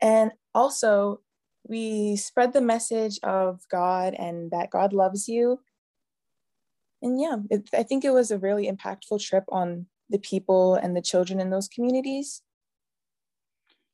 And 0.00 0.32
also, 0.54 1.20
we 1.66 2.16
spread 2.16 2.52
the 2.52 2.60
message 2.60 3.18
of 3.22 3.60
God 3.70 4.14
and 4.14 4.50
that 4.50 4.70
God 4.70 4.92
loves 4.92 5.28
you 5.28 5.60
and 7.02 7.20
yeah, 7.20 7.36
it, 7.50 7.68
I 7.72 7.82
think 7.82 8.04
it 8.04 8.10
was 8.10 8.30
a 8.30 8.38
really 8.38 8.70
impactful 8.70 9.20
trip 9.22 9.44
on 9.48 9.86
the 10.10 10.18
people 10.18 10.74
and 10.74 10.96
the 10.96 11.02
children 11.02 11.40
in 11.40 11.50
those 11.50 11.68
communities. 11.68 12.42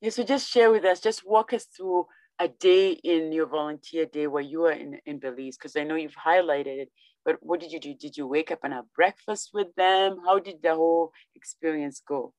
Yeah, 0.00 0.10
so 0.10 0.22
just 0.22 0.50
share 0.50 0.70
with 0.70 0.84
us, 0.84 1.00
just 1.00 1.26
walk 1.26 1.52
us 1.52 1.64
through 1.64 2.06
a 2.40 2.48
day 2.48 2.90
in 2.90 3.32
your 3.32 3.46
volunteer 3.46 4.06
day 4.06 4.26
where 4.26 4.42
you 4.42 4.64
are 4.64 4.72
in, 4.72 4.98
in 5.06 5.18
Belize, 5.18 5.56
because 5.56 5.76
I 5.76 5.84
know 5.84 5.94
you've 5.94 6.16
highlighted 6.16 6.78
it, 6.78 6.92
but 7.24 7.36
what 7.40 7.60
did 7.60 7.72
you 7.72 7.80
do? 7.80 7.94
Did 7.94 8.16
you 8.16 8.26
wake 8.26 8.50
up 8.50 8.60
and 8.64 8.72
have 8.72 8.92
breakfast 8.94 9.50
with 9.54 9.74
them? 9.76 10.18
How 10.24 10.38
did 10.38 10.62
the 10.62 10.74
whole 10.74 11.12
experience 11.34 12.02
go? 12.06 12.32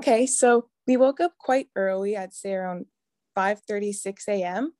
Okay, 0.00 0.26
so 0.26 0.68
we 0.86 0.96
woke 0.96 1.20
up 1.20 1.34
quite 1.38 1.68
early, 1.76 2.16
I'd 2.16 2.34
say 2.34 2.54
around 2.54 2.86
5 3.34 3.60
36 3.68 4.28
a.m. 4.28 4.72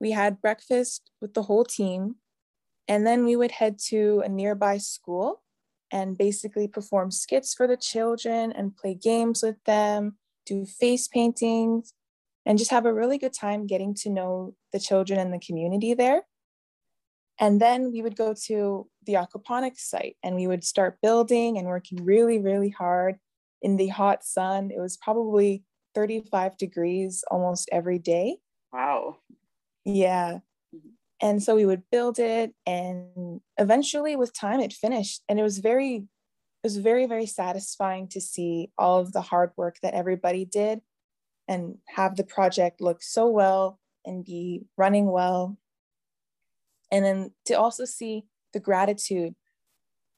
We 0.00 0.10
had 0.10 0.40
breakfast 0.40 1.10
with 1.20 1.34
the 1.34 1.42
whole 1.42 1.64
team. 1.64 2.16
And 2.86 3.06
then 3.06 3.24
we 3.24 3.36
would 3.36 3.50
head 3.50 3.78
to 3.88 4.22
a 4.24 4.28
nearby 4.28 4.78
school 4.78 5.42
and 5.90 6.16
basically 6.16 6.68
perform 6.68 7.10
skits 7.10 7.54
for 7.54 7.66
the 7.66 7.76
children 7.76 8.52
and 8.52 8.76
play 8.76 8.94
games 8.94 9.42
with 9.42 9.62
them, 9.64 10.16
do 10.46 10.64
face 10.64 11.06
paintings, 11.06 11.92
and 12.48 12.58
just 12.58 12.70
have 12.70 12.86
a 12.86 12.94
really 12.94 13.18
good 13.18 13.34
time 13.34 13.66
getting 13.66 13.94
to 13.94 14.08
know 14.08 14.54
the 14.72 14.80
children 14.80 15.20
and 15.20 15.32
the 15.32 15.38
community 15.38 15.92
there. 15.92 16.22
And 17.38 17.60
then 17.60 17.92
we 17.92 18.00
would 18.00 18.16
go 18.16 18.34
to 18.46 18.88
the 19.04 19.12
aquaponics 19.12 19.80
site 19.80 20.16
and 20.24 20.34
we 20.34 20.46
would 20.46 20.64
start 20.64 20.98
building 21.02 21.58
and 21.58 21.68
working 21.68 22.02
really, 22.02 22.40
really 22.40 22.70
hard 22.70 23.18
in 23.60 23.76
the 23.76 23.88
hot 23.88 24.24
sun. 24.24 24.70
It 24.74 24.80
was 24.80 24.96
probably 24.96 25.62
35 25.94 26.56
degrees 26.56 27.22
almost 27.30 27.68
every 27.70 27.98
day. 27.98 28.38
Wow. 28.72 29.18
Yeah. 29.84 30.38
Mm-hmm. 30.74 30.88
And 31.20 31.42
so 31.42 31.54
we 31.54 31.66
would 31.66 31.82
build 31.92 32.18
it 32.18 32.54
and 32.64 33.42
eventually 33.58 34.16
with 34.16 34.32
time 34.32 34.60
it 34.60 34.72
finished. 34.72 35.22
And 35.28 35.38
it 35.38 35.42
was 35.42 35.58
very, 35.58 35.96
it 35.96 36.64
was 36.64 36.78
very, 36.78 37.04
very 37.04 37.26
satisfying 37.26 38.08
to 38.08 38.22
see 38.22 38.72
all 38.78 39.00
of 39.00 39.12
the 39.12 39.20
hard 39.20 39.50
work 39.56 39.76
that 39.82 39.94
everybody 39.94 40.46
did 40.46 40.80
and 41.48 41.78
have 41.88 42.16
the 42.16 42.24
project 42.24 42.80
look 42.80 43.02
so 43.02 43.28
well 43.28 43.80
and 44.04 44.24
be 44.24 44.62
running 44.76 45.10
well. 45.10 45.56
And 46.92 47.04
then 47.04 47.32
to 47.46 47.54
also 47.54 47.84
see 47.84 48.24
the 48.52 48.60
gratitude 48.60 49.34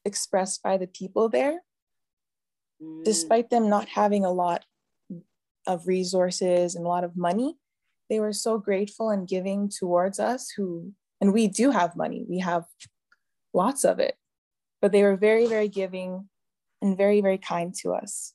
expressed 0.05 0.63
by 0.63 0.77
the 0.77 0.87
people 0.87 1.29
there, 1.29 1.61
mm. 2.83 3.05
despite 3.05 3.51
them 3.51 3.69
not 3.69 3.89
having 3.89 4.25
a 4.25 4.33
lot 4.33 4.65
of 5.67 5.87
resources 5.87 6.75
and 6.75 6.85
a 6.85 6.89
lot 6.89 7.05
of 7.05 7.17
money, 7.17 7.57
they 8.11 8.21
were 8.21 8.33
so 8.33 8.59
grateful 8.59 9.09
and 9.09 9.29
giving 9.29 9.71
towards 9.71 10.19
us 10.19 10.51
who 10.51 10.93
and 11.21 11.33
we 11.33 11.47
do 11.47 11.71
have 11.71 11.97
money 11.97 12.27
we 12.29 12.39
have 12.39 12.65
lots 13.55 13.85
of 13.85 13.99
it 13.99 14.17
but 14.83 14.93
they 14.93 15.03
were 15.03 15.17
very 15.17 15.47
very 15.47 15.69
giving 15.69 16.29
and 16.83 16.99
very 16.99 17.23
very 17.23 17.39
kind 17.39 17.75
to 17.75 17.93
us 17.95 18.35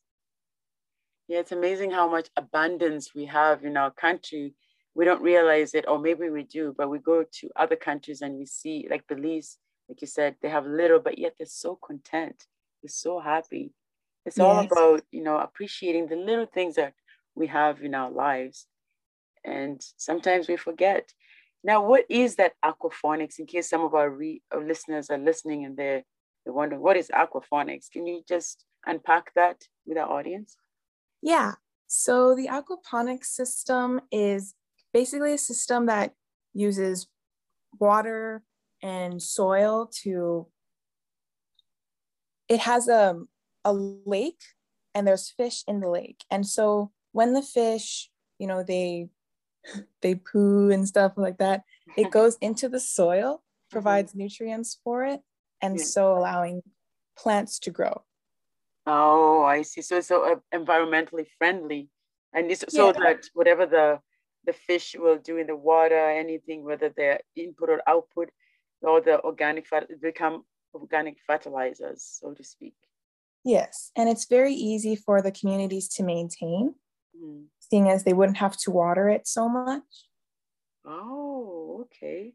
yeah 1.27 1.39
it's 1.39 1.51
amazing 1.51 1.91
how 1.91 2.09
much 2.09 2.29
abundance 2.37 3.13
we 3.15 3.25
have 3.25 3.63
in 3.63 3.77
our 3.77 3.91
country 3.91 4.53
we 4.93 5.05
don't 5.05 5.21
realize 5.21 5.73
it 5.73 5.85
or 5.87 5.99
maybe 5.99 6.29
we 6.29 6.43
do 6.43 6.73
but 6.77 6.89
we 6.89 6.99
go 6.99 7.23
to 7.31 7.49
other 7.55 7.75
countries 7.75 8.21
and 8.21 8.35
we 8.35 8.45
see 8.45 8.87
like 8.89 9.07
belize 9.07 9.57
like 9.89 10.01
you 10.01 10.07
said 10.07 10.35
they 10.41 10.49
have 10.49 10.65
little 10.65 10.99
but 10.99 11.17
yet 11.17 11.33
they're 11.37 11.47
so 11.47 11.75
content 11.75 12.45
they're 12.81 12.89
so 12.89 13.19
happy 13.19 13.71
it's 14.25 14.37
yes. 14.37 14.45
all 14.45 14.59
about 14.59 15.03
you 15.11 15.23
know 15.23 15.37
appreciating 15.37 16.07
the 16.07 16.15
little 16.15 16.47
things 16.47 16.75
that 16.75 16.93
we 17.35 17.47
have 17.47 17.81
in 17.81 17.93
our 17.93 18.11
lives 18.11 18.67
and 19.45 19.81
sometimes 19.97 20.47
we 20.47 20.57
forget. 20.57 21.13
Now, 21.63 21.85
what 21.85 22.05
is 22.09 22.35
that 22.35 22.53
aquaponics? 22.63 23.39
In 23.39 23.45
case 23.45 23.69
some 23.69 23.81
of 23.81 23.93
our, 23.93 24.09
re- 24.09 24.41
our 24.51 24.63
listeners 24.63 25.09
are 25.09 25.17
listening 25.17 25.65
and 25.65 25.77
they're, 25.77 26.03
they're 26.43 26.53
wondering, 26.53 26.81
what 26.81 26.97
is 26.97 27.09
aquaponics? 27.09 27.89
Can 27.91 28.05
you 28.05 28.21
just 28.27 28.65
unpack 28.85 29.33
that 29.35 29.61
with 29.85 29.97
our 29.97 30.09
audience? 30.09 30.57
Yeah. 31.25 31.53
So, 31.87 32.35
the 32.35 32.47
aquaponics 32.47 33.25
system 33.25 34.01
is 34.11 34.53
basically 34.93 35.33
a 35.33 35.39
system 35.39 35.87
that 35.87 36.13
uses 36.53 37.07
water 37.79 38.43
and 38.83 39.19
soil 39.19 39.89
to, 40.03 40.47
it 42.47 42.59
has 42.59 42.87
a, 42.87 43.19
a 43.63 43.73
lake 43.73 44.41
and 44.93 45.07
there's 45.07 45.31
fish 45.31 45.63
in 45.67 45.79
the 45.79 45.89
lake. 45.89 46.23
And 46.29 46.45
so, 46.45 46.91
when 47.11 47.33
the 47.33 47.41
fish, 47.41 48.11
you 48.37 48.45
know, 48.45 48.61
they 48.61 49.09
they 50.03 50.13
poo 50.13 50.69
and 50.69 50.87
stuff 50.87 51.13
like 51.17 51.39
that, 51.39 51.63
it 51.97 52.11
goes 52.19 52.37
into 52.39 52.69
the 52.69 52.79
soil, 52.79 53.41
provides 53.71 54.11
mm-hmm. 54.11 54.19
nutrients 54.19 54.79
for 54.83 55.03
it, 55.03 55.21
and 55.59 55.79
yeah. 55.79 55.85
so 55.85 56.15
allowing 56.15 56.61
plants 57.17 57.57
to 57.59 57.71
grow. 57.71 58.03
Oh, 58.85 59.43
I 59.43 59.63
see. 59.63 59.81
So 59.81 59.99
so 60.01 60.31
uh, 60.31 60.35
environmentally 60.53 61.25
friendly, 61.37 61.89
and 62.33 62.49
this, 62.49 62.63
so 62.69 62.87
yeah. 62.87 62.99
that 63.03 63.25
whatever 63.33 63.65
the 63.65 63.99
the 64.45 64.53
fish 64.53 64.95
will 64.97 65.17
do 65.17 65.37
in 65.37 65.47
the 65.47 65.55
water, 65.55 66.09
anything, 66.09 66.63
whether 66.63 66.93
they're 66.95 67.19
input 67.35 67.69
or 67.69 67.81
output, 67.87 68.29
all 68.85 69.01
the 69.01 69.19
organic 69.23 69.67
fat 69.67 69.87
become 70.01 70.43
organic 70.73 71.17
fertilizers, 71.25 72.19
so 72.21 72.33
to 72.33 72.43
speak. 72.43 72.75
Yes, 73.43 73.91
and 73.95 74.09
it's 74.09 74.25
very 74.25 74.53
easy 74.53 74.95
for 74.95 75.21
the 75.21 75.31
communities 75.31 75.87
to 75.89 76.03
maintain, 76.03 76.75
mm. 77.15 77.45
seeing 77.59 77.89
as 77.89 78.03
they 78.03 78.13
wouldn't 78.13 78.37
have 78.37 78.57
to 78.57 78.71
water 78.71 79.09
it 79.09 79.27
so 79.27 79.49
much. 79.49 79.83
Oh, 80.85 81.85
okay. 81.85 82.33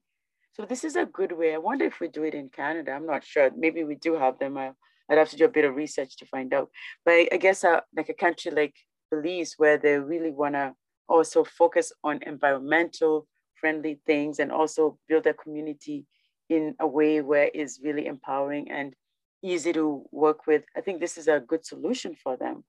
So 0.52 0.64
this 0.64 0.84
is 0.84 0.96
a 0.96 1.06
good 1.06 1.32
way. 1.32 1.54
I 1.54 1.58
wonder 1.58 1.84
if 1.84 2.00
we 2.00 2.08
do 2.08 2.24
it 2.24 2.34
in 2.34 2.48
Canada. 2.48 2.92
I'm 2.92 3.06
not 3.06 3.24
sure. 3.24 3.50
Maybe 3.56 3.84
we 3.84 3.94
do 3.94 4.14
have 4.14 4.38
them. 4.38 4.56
I, 4.56 4.72
would 5.14 5.18
have 5.18 5.30
to 5.30 5.36
do 5.36 5.44
a 5.44 5.48
bit 5.48 5.64
of 5.64 5.74
research 5.74 6.16
to 6.16 6.26
find 6.26 6.52
out. 6.54 6.70
But 7.04 7.14
I, 7.14 7.28
I 7.32 7.36
guess 7.36 7.64
uh, 7.64 7.80
like 7.96 8.08
a 8.08 8.14
country 8.14 8.50
like 8.50 8.74
Belize, 9.10 9.54
where 9.56 9.76
they 9.76 9.98
really 9.98 10.30
want 10.30 10.54
to 10.54 10.74
also 11.08 11.44
focus 11.44 11.92
on 12.04 12.22
environmental 12.22 13.26
friendly 13.60 14.00
things 14.06 14.38
and 14.38 14.50
also 14.50 14.98
build 15.08 15.26
a 15.26 15.34
community 15.34 16.06
in 16.48 16.74
a 16.80 16.86
way 16.86 17.20
where 17.20 17.50
it's 17.52 17.80
really 17.82 18.06
empowering 18.06 18.70
and 18.70 18.94
easy 19.42 19.72
to 19.72 20.04
work 20.10 20.46
with. 20.46 20.64
I 20.76 20.80
think 20.80 21.00
this 21.00 21.18
is 21.18 21.28
a 21.28 21.40
good 21.40 21.64
solution 21.64 22.14
for 22.14 22.36
them. 22.36 22.64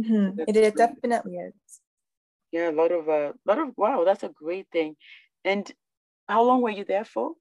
Mm-hmm. 0.00 0.40
It, 0.48 0.56
it 0.56 0.76
definitely 0.76 1.36
is. 1.36 1.52
Yeah, 2.50 2.70
a 2.70 2.72
lot 2.72 2.92
of 2.92 3.08
a 3.08 3.12
uh, 3.12 3.32
lot 3.46 3.58
of 3.58 3.70
wow, 3.76 4.04
that's 4.04 4.22
a 4.22 4.28
great 4.28 4.66
thing. 4.70 4.96
And 5.44 5.70
how 6.28 6.42
long 6.42 6.60
were 6.60 6.70
you 6.70 6.84
there 6.84 7.04
for? 7.04 7.32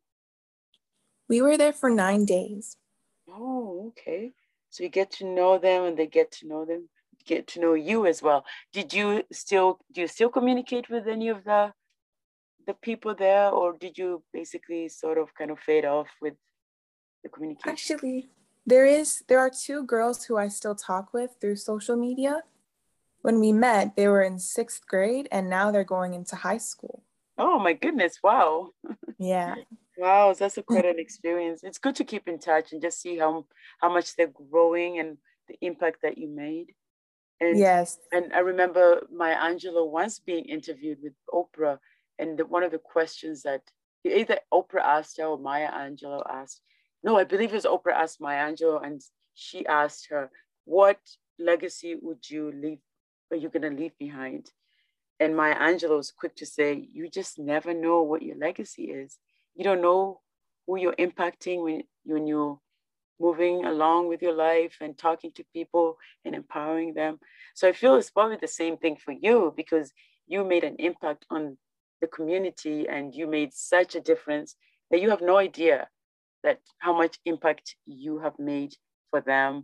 We 1.27 1.41
were 1.41 1.57
there 1.57 1.74
for 1.74 1.89
nine 1.89 2.25
days. 2.25 2.77
Oh, 3.33 3.88
okay. 3.89 4.31
So 4.69 4.83
you 4.83 4.89
get 4.89 5.11
to 5.11 5.25
know 5.25 5.57
them 5.57 5.83
and 5.83 5.97
they 5.97 6.07
get 6.07 6.31
to 6.33 6.47
know 6.47 6.65
them, 6.65 6.89
get 7.25 7.47
to 7.47 7.59
know 7.59 7.73
you 7.73 8.05
as 8.05 8.21
well. 8.21 8.45
Did 8.71 8.93
you 8.93 9.23
still 9.31 9.79
do 9.91 10.01
you 10.01 10.07
still 10.07 10.29
communicate 10.29 10.89
with 10.89 11.07
any 11.07 11.29
of 11.29 11.43
the 11.43 11.73
the 12.67 12.73
people 12.75 13.15
there 13.15 13.50
or 13.50 13.73
did 13.73 13.97
you 13.97 14.23
basically 14.31 14.88
sort 14.88 15.17
of 15.17 15.33
kind 15.33 15.51
of 15.51 15.59
fade 15.59 15.85
off 15.85 16.07
with 16.21 16.35
the 17.23 17.29
communication? 17.29 17.71
Actually, 17.71 18.29
there 18.65 18.85
is 18.85 19.23
there 19.27 19.39
are 19.39 19.50
two 19.50 19.83
girls 19.83 20.25
who 20.25 20.38
I 20.38 20.47
still 20.47 20.75
talk 20.75 21.13
with 21.13 21.31
through 21.39 21.57
social 21.57 21.95
media. 21.95 22.43
When 23.21 23.39
we 23.39 23.51
met, 23.51 23.95
they 23.95 24.07
were 24.07 24.23
in 24.23 24.39
sixth 24.39 24.88
grade 24.88 25.27
and 25.31 25.50
now 25.50 25.71
they're 25.71 25.83
going 25.83 26.13
into 26.13 26.35
high 26.35 26.57
school. 26.57 27.03
Oh 27.38 27.59
my 27.59 27.73
goodness, 27.73 28.19
wow. 28.23 28.69
Yeah. 29.19 29.55
Wow, 30.01 30.34
that's 30.34 30.58
a 30.58 30.63
quite 30.63 30.86
an 30.86 31.00
experience. 31.05 31.62
It's 31.63 31.77
good 31.77 31.96
to 31.96 32.03
keep 32.03 32.27
in 32.27 32.39
touch 32.39 32.74
and 32.74 32.81
just 32.81 33.01
see 33.01 33.17
how 33.17 33.46
how 33.79 33.93
much 33.93 34.15
they're 34.15 34.34
growing 34.51 35.00
and 35.00 35.17
the 35.48 35.55
impact 35.62 36.01
that 36.01 36.17
you 36.17 36.27
made. 36.27 36.74
And, 37.39 37.58
yes. 37.58 37.98
And 38.12 38.34
I 38.34 38.39
remember 38.39 39.08
Maya 39.12 39.38
Angelou 39.38 39.89
once 39.89 40.20
being 40.20 40.46
interviewed 40.46 41.00
with 41.01 41.13
Oprah, 41.34 41.79
and 42.20 42.38
the, 42.38 42.46
one 42.46 42.63
of 42.63 42.72
the 42.72 42.77
questions 42.77 43.43
that 43.43 43.62
either 44.05 44.39
Oprah 44.53 44.84
asked 44.84 45.17
her 45.17 45.25
or 45.25 45.39
Maya 45.39 45.72
Angelou 45.72 46.22
asked, 46.29 46.62
no, 47.03 47.17
I 47.17 47.24
believe 47.24 47.51
it 47.51 47.55
was 47.55 47.65
Oprah 47.65 47.93
asked 47.93 48.22
Maya 48.22 48.51
Angelou, 48.51 48.86
and 48.86 49.01
she 49.34 49.65
asked 49.65 50.08
her, 50.10 50.29
"What 50.65 51.00
legacy 51.39 51.96
would 51.96 52.29
you 52.29 52.51
leave? 52.51 52.79
Are 53.31 53.38
you 53.38 53.50
going 53.50 53.70
to 53.70 53.81
leave 53.81 53.98
behind?" 53.98 54.51
And 55.20 55.36
Maya 55.36 55.55
Angelou 55.55 55.98
was 55.98 56.12
quick 56.12 56.36
to 56.38 56.46
say, 56.46 56.88
"You 56.91 57.10
just 57.10 57.39
never 57.39 57.74
know 57.74 58.03
what 58.03 58.22
your 58.22 58.36
legacy 58.36 58.91
is. 58.91 59.17
You 59.55 59.63
don't 59.63 59.81
know 59.81 60.22
who 60.67 60.77
you're 60.77 60.96
impacting 60.96 61.63
when 61.63 61.84
when 62.05 62.27
you're 62.27 62.60
moving 63.20 63.65
along 63.65 64.08
with 64.08 64.22
your 64.22 64.34
life 64.34 64.77
and 64.81 64.98
talking 64.98 65.31
to 65.34 65.46
people 65.53 65.98
and 66.25 66.34
empowering 66.34 66.93
them. 66.93 67.20
So 67.53 67.67
I 67.67 67.72
feel 67.72 67.96
it's 67.96 68.10
probably 68.10 68.38
the 68.41 68.48
same 68.48 68.77
thing 68.77 68.98
for 68.98 69.12
you 69.12 69.53
because 69.55 69.93
you 70.27 70.43
made 70.43 70.63
an 70.63 70.75
impact 70.79 71.25
on 71.29 71.57
the 72.01 72.07
community 72.07 72.87
and 72.90 73.14
you 73.14 73.27
made 73.27 73.53
such 73.53 73.96
a 73.96 74.01
difference 74.01 74.55
that 74.90 75.01
you 75.01 75.11
have 75.11 75.22
no 75.22 75.37
idea 75.37 75.87
that 76.44 76.59
how 76.79 76.98
much 76.98 77.20
impact 77.25 77.75
you 77.85 78.20
have 78.20 78.37
made 78.40 78.74
for 79.11 79.22
them, 79.22 79.64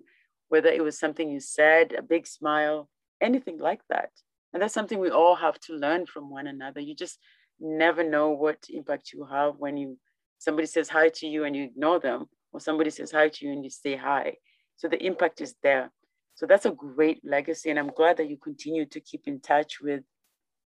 whether 0.49 0.69
it 0.69 0.83
was 0.83 0.99
something 0.99 1.29
you 1.29 1.39
said, 1.39 1.93
a 1.93 2.01
big 2.01 2.27
smile, 2.27 2.87
anything 3.19 3.57
like 3.57 3.81
that. 3.89 4.11
And 4.53 4.61
that's 4.61 4.73
something 4.73 4.99
we 4.99 5.09
all 5.09 5.35
have 5.35 5.59
to 5.61 5.73
learn 5.73 6.05
from 6.05 6.29
one 6.29 6.47
another. 6.47 6.79
You 6.79 6.95
just 6.95 7.17
never 7.59 8.03
know 8.03 8.31
what 8.31 8.67
impact 8.69 9.13
you 9.13 9.25
have 9.25 9.55
when 9.57 9.77
you 9.77 9.97
somebody 10.39 10.67
says 10.67 10.89
hi 10.89 11.09
to 11.09 11.27
you 11.27 11.43
and 11.45 11.55
you 11.55 11.63
ignore 11.63 11.99
them, 11.99 12.25
or 12.51 12.59
somebody 12.59 12.89
says 12.89 13.11
hi 13.11 13.29
to 13.29 13.45
you 13.45 13.51
and 13.51 13.63
you 13.63 13.69
say 13.69 13.95
hi. 13.95 14.35
So 14.75 14.87
the 14.87 15.03
impact 15.03 15.41
is 15.41 15.55
there. 15.63 15.91
So 16.35 16.45
that's 16.45 16.65
a 16.65 16.71
great 16.71 17.21
legacy. 17.23 17.71
And 17.71 17.79
I'm 17.79 17.89
glad 17.89 18.17
that 18.17 18.29
you 18.29 18.37
continue 18.37 18.85
to 18.85 18.99
keep 18.99 19.23
in 19.25 19.39
touch 19.39 19.81
with 19.81 20.03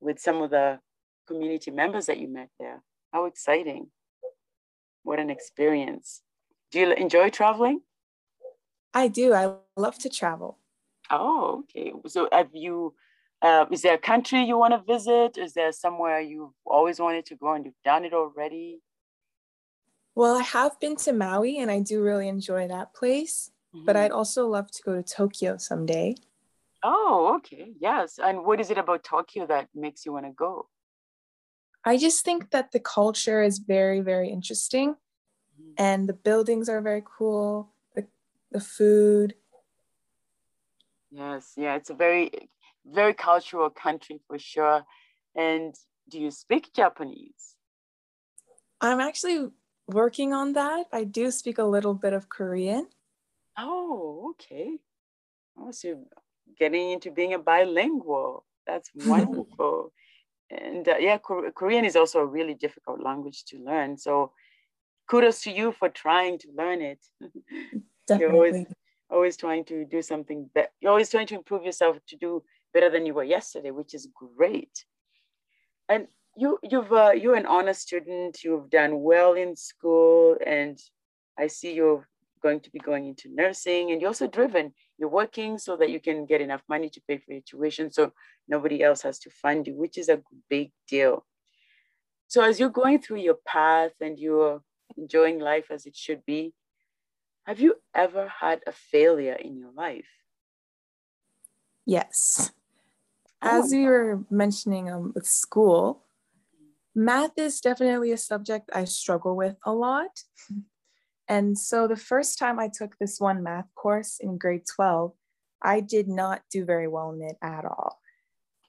with 0.00 0.18
some 0.18 0.42
of 0.42 0.50
the 0.50 0.78
community 1.26 1.70
members 1.70 2.06
that 2.06 2.18
you 2.18 2.28
met 2.28 2.48
there. 2.58 2.82
How 3.12 3.26
exciting. 3.26 3.90
What 5.02 5.18
an 5.18 5.30
experience. 5.30 6.22
Do 6.70 6.80
you 6.80 6.92
enjoy 6.92 7.30
traveling? 7.30 7.80
I 8.94 9.08
do. 9.08 9.34
I 9.34 9.54
love 9.76 9.98
to 9.98 10.08
travel. 10.08 10.58
Oh, 11.10 11.64
okay. 11.64 11.92
So 12.06 12.28
have 12.32 12.50
you, 12.52 12.94
uh, 13.40 13.66
is 13.70 13.82
there 13.82 13.94
a 13.94 13.98
country 13.98 14.42
you 14.42 14.58
want 14.58 14.74
to 14.74 14.92
visit? 14.92 15.38
Is 15.38 15.52
there 15.54 15.72
somewhere 15.72 16.20
you've 16.20 16.54
always 16.66 16.98
wanted 16.98 17.26
to 17.26 17.36
go 17.36 17.52
and 17.52 17.64
you've 17.64 17.82
done 17.84 18.04
it 18.04 18.12
already? 18.12 18.80
Well, 20.14 20.36
I 20.36 20.42
have 20.42 20.80
been 20.80 20.96
to 20.96 21.12
Maui 21.12 21.58
and 21.58 21.70
I 21.70 21.80
do 21.80 22.02
really 22.02 22.26
enjoy 22.28 22.66
that 22.66 22.92
place, 22.94 23.52
mm-hmm. 23.74 23.86
but 23.86 23.96
I'd 23.96 24.10
also 24.10 24.48
love 24.48 24.70
to 24.72 24.82
go 24.82 24.96
to 24.96 25.02
Tokyo 25.02 25.56
someday. 25.58 26.16
Oh, 26.82 27.34
okay. 27.36 27.72
Yes. 27.78 28.18
And 28.22 28.44
what 28.44 28.60
is 28.60 28.70
it 28.70 28.78
about 28.78 29.04
Tokyo 29.04 29.46
that 29.46 29.68
makes 29.74 30.04
you 30.04 30.12
want 30.12 30.26
to 30.26 30.32
go? 30.32 30.68
I 31.84 31.96
just 31.96 32.24
think 32.24 32.50
that 32.50 32.72
the 32.72 32.80
culture 32.80 33.42
is 33.42 33.58
very, 33.58 34.00
very 34.00 34.30
interesting. 34.30 34.96
Mm-hmm. 35.60 35.70
And 35.78 36.08
the 36.08 36.12
buildings 36.12 36.68
are 36.68 36.80
very 36.80 37.02
cool, 37.04 37.70
the, 37.94 38.06
the 38.50 38.60
food. 38.60 39.34
Yes, 41.10 41.52
yeah, 41.56 41.76
it's 41.76 41.90
a 41.90 41.94
very, 41.94 42.50
very 42.92 43.14
cultural 43.14 43.70
country 43.70 44.20
for 44.26 44.38
sure. 44.38 44.84
And 45.34 45.74
do 46.08 46.18
you 46.18 46.30
speak 46.30 46.72
Japanese? 46.74 47.56
I'm 48.80 49.00
actually 49.00 49.48
working 49.86 50.32
on 50.32 50.52
that. 50.54 50.86
I 50.92 51.04
do 51.04 51.30
speak 51.30 51.58
a 51.58 51.64
little 51.64 51.94
bit 51.94 52.12
of 52.12 52.28
Korean. 52.28 52.88
Oh, 53.56 54.30
okay. 54.34 54.78
Oh, 55.58 55.72
so 55.72 56.04
getting 56.58 56.92
into 56.92 57.10
being 57.10 57.34
a 57.34 57.38
bilingual. 57.38 58.44
That's 58.66 58.90
wonderful 58.94 59.92
and 60.50 60.88
uh, 60.88 60.96
yeah, 60.98 61.18
Korean 61.18 61.84
is 61.84 61.96
also 61.96 62.20
a 62.20 62.26
really 62.26 62.54
difficult 62.54 63.02
language 63.02 63.44
to 63.46 63.58
learn. 63.58 63.96
So 63.98 64.32
kudos 65.08 65.42
to 65.42 65.50
you 65.50 65.72
for 65.72 65.88
trying 65.88 66.38
to 66.38 66.48
learn 66.56 66.80
it. 66.80 67.04
you're 68.18 68.32
always, 68.32 68.66
always 69.10 69.36
trying 69.36 69.64
to 69.66 69.84
do 69.84 70.00
something 70.00 70.48
that 70.54 70.72
you're 70.80 70.90
always 70.90 71.10
trying 71.10 71.26
to 71.26 71.34
improve 71.34 71.64
yourself 71.64 71.98
to 72.08 72.16
do 72.16 72.42
better 72.72 72.90
than 72.90 73.06
you 73.06 73.14
were 73.14 73.24
yesterday, 73.24 73.70
which 73.70 73.94
is 73.94 74.08
great. 74.36 74.84
And 75.88 76.06
you, 76.36 76.58
you've, 76.62 76.92
uh, 76.92 77.12
you're 77.12 77.34
an 77.34 77.46
honor 77.46 77.74
student. 77.74 78.44
You've 78.44 78.70
done 78.70 79.00
well 79.00 79.32
in 79.32 79.56
school, 79.56 80.36
and 80.46 80.78
I 81.38 81.48
see 81.48 81.72
you're 81.74 82.08
going 82.42 82.60
to 82.60 82.70
be 82.70 82.78
going 82.78 83.06
into 83.06 83.28
nursing, 83.34 83.90
and 83.90 84.00
you're 84.00 84.08
also 84.10 84.28
driven. 84.28 84.72
You're 84.98 85.08
working 85.08 85.58
so 85.58 85.76
that 85.76 85.90
you 85.90 86.00
can 86.00 86.26
get 86.26 86.40
enough 86.40 86.62
money 86.68 86.88
to 86.90 87.00
pay 87.08 87.18
for 87.18 87.32
your 87.32 87.42
tuition. 87.42 87.90
So 87.90 88.12
nobody 88.46 88.82
else 88.82 89.02
has 89.02 89.18
to 89.20 89.30
fund 89.30 89.66
you, 89.66 89.74
which 89.74 89.98
is 89.98 90.08
a 90.08 90.22
big 90.48 90.72
deal. 90.88 91.24
So 92.28 92.42
as 92.42 92.60
you're 92.60 92.68
going 92.68 93.00
through 93.00 93.20
your 93.20 93.38
path 93.46 93.92
and 94.00 94.18
you're 94.18 94.62
enjoying 94.96 95.38
life 95.38 95.70
as 95.70 95.86
it 95.86 95.96
should 95.96 96.24
be, 96.26 96.52
have 97.46 97.60
you 97.60 97.76
ever 97.94 98.30
had 98.40 98.60
a 98.66 98.72
failure 98.72 99.32
in 99.32 99.56
your 99.56 99.72
life? 99.72 100.08
Yes. 101.86 102.52
As 103.40 103.72
oh. 103.72 103.76
we 103.76 103.84
were 103.84 104.24
mentioning 104.30 104.90
um, 104.90 105.12
with 105.14 105.26
school, 105.26 106.04
math 106.94 107.32
is 107.36 107.60
definitely 107.60 108.12
a 108.12 108.16
subject 108.16 108.70
I 108.72 108.84
struggle 108.84 109.36
with 109.36 109.56
a 109.64 109.72
lot. 109.72 110.10
And 111.28 111.58
so 111.58 111.86
the 111.86 111.96
first 111.96 112.38
time 112.38 112.58
I 112.58 112.68
took 112.72 112.96
this 112.98 113.20
one 113.20 113.42
math 113.42 113.66
course 113.74 114.18
in 114.18 114.38
grade 114.38 114.64
12, 114.74 115.12
I 115.62 115.80
did 115.80 116.08
not 116.08 116.42
do 116.50 116.64
very 116.64 116.88
well 116.88 117.12
in 117.12 117.22
it 117.22 117.36
at 117.42 117.64
all. 117.64 118.00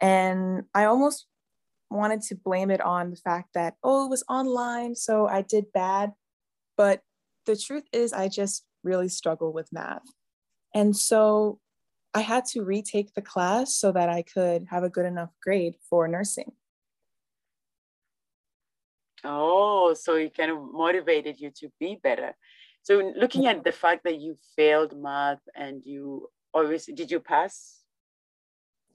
And 0.01 0.63
I 0.73 0.85
almost 0.85 1.25
wanted 1.89 2.21
to 2.23 2.35
blame 2.35 2.69
it 2.69 2.81
on 2.81 3.11
the 3.11 3.15
fact 3.15 3.49
that, 3.53 3.75
oh, 3.83 4.05
it 4.05 4.09
was 4.09 4.23
online, 4.29 4.95
so 4.95 5.27
I 5.27 5.41
did 5.41 5.71
bad. 5.73 6.13
But 6.77 7.01
the 7.45 7.55
truth 7.55 7.85
is, 7.91 8.13
I 8.13 8.27
just 8.27 8.65
really 8.83 9.09
struggle 9.09 9.51
with 9.51 9.71
math. 9.71 10.03
And 10.73 10.95
so 10.95 11.59
I 12.13 12.21
had 12.21 12.45
to 12.53 12.63
retake 12.63 13.13
the 13.13 13.21
class 13.21 13.75
so 13.75 13.91
that 13.91 14.09
I 14.09 14.23
could 14.23 14.65
have 14.69 14.83
a 14.83 14.89
good 14.89 15.05
enough 15.05 15.29
grade 15.43 15.75
for 15.89 16.07
nursing. 16.07 16.51
Oh, 19.23 19.93
so 19.93 20.15
it 20.15 20.35
kind 20.35 20.51
of 20.51 20.57
motivated 20.71 21.39
you 21.39 21.51
to 21.57 21.69
be 21.79 21.99
better. 22.01 22.33
So 22.83 23.13
looking 23.15 23.45
at 23.47 23.63
the 23.63 23.71
fact 23.71 24.03
that 24.05 24.19
you 24.19 24.35
failed 24.55 24.97
math 24.97 25.41
and 25.55 25.81
you 25.85 26.29
obviously 26.53 26.93
did 26.93 27.11
you 27.11 27.19
pass? 27.19 27.79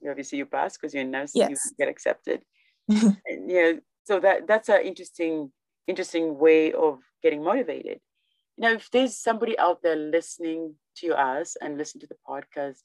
Obviously 0.09 0.38
you 0.38 0.46
passed 0.46 0.81
because 0.81 0.94
you're 0.94 1.05
a 1.05 1.07
nurse, 1.07 1.33
yes. 1.35 1.50
you 1.50 1.57
get 1.79 1.88
accepted. 1.88 2.42
you 2.88 3.81
so 4.05 4.20
that 4.20 4.46
that's 4.46 4.68
an 4.68 4.83
interesting, 4.83 5.50
interesting 5.87 6.38
way 6.38 6.72
of 6.72 6.98
getting 7.22 7.42
motivated. 7.42 8.00
You 8.57 8.62
know, 8.62 8.72
if 8.72 8.90
there's 8.90 9.16
somebody 9.16 9.59
out 9.59 9.83
there 9.83 9.96
listening 9.96 10.74
to 10.98 11.18
us 11.18 11.57
and 11.61 11.79
listen 11.79 12.00
to 12.00 12.07
the 12.07 12.16
podcast, 12.29 12.83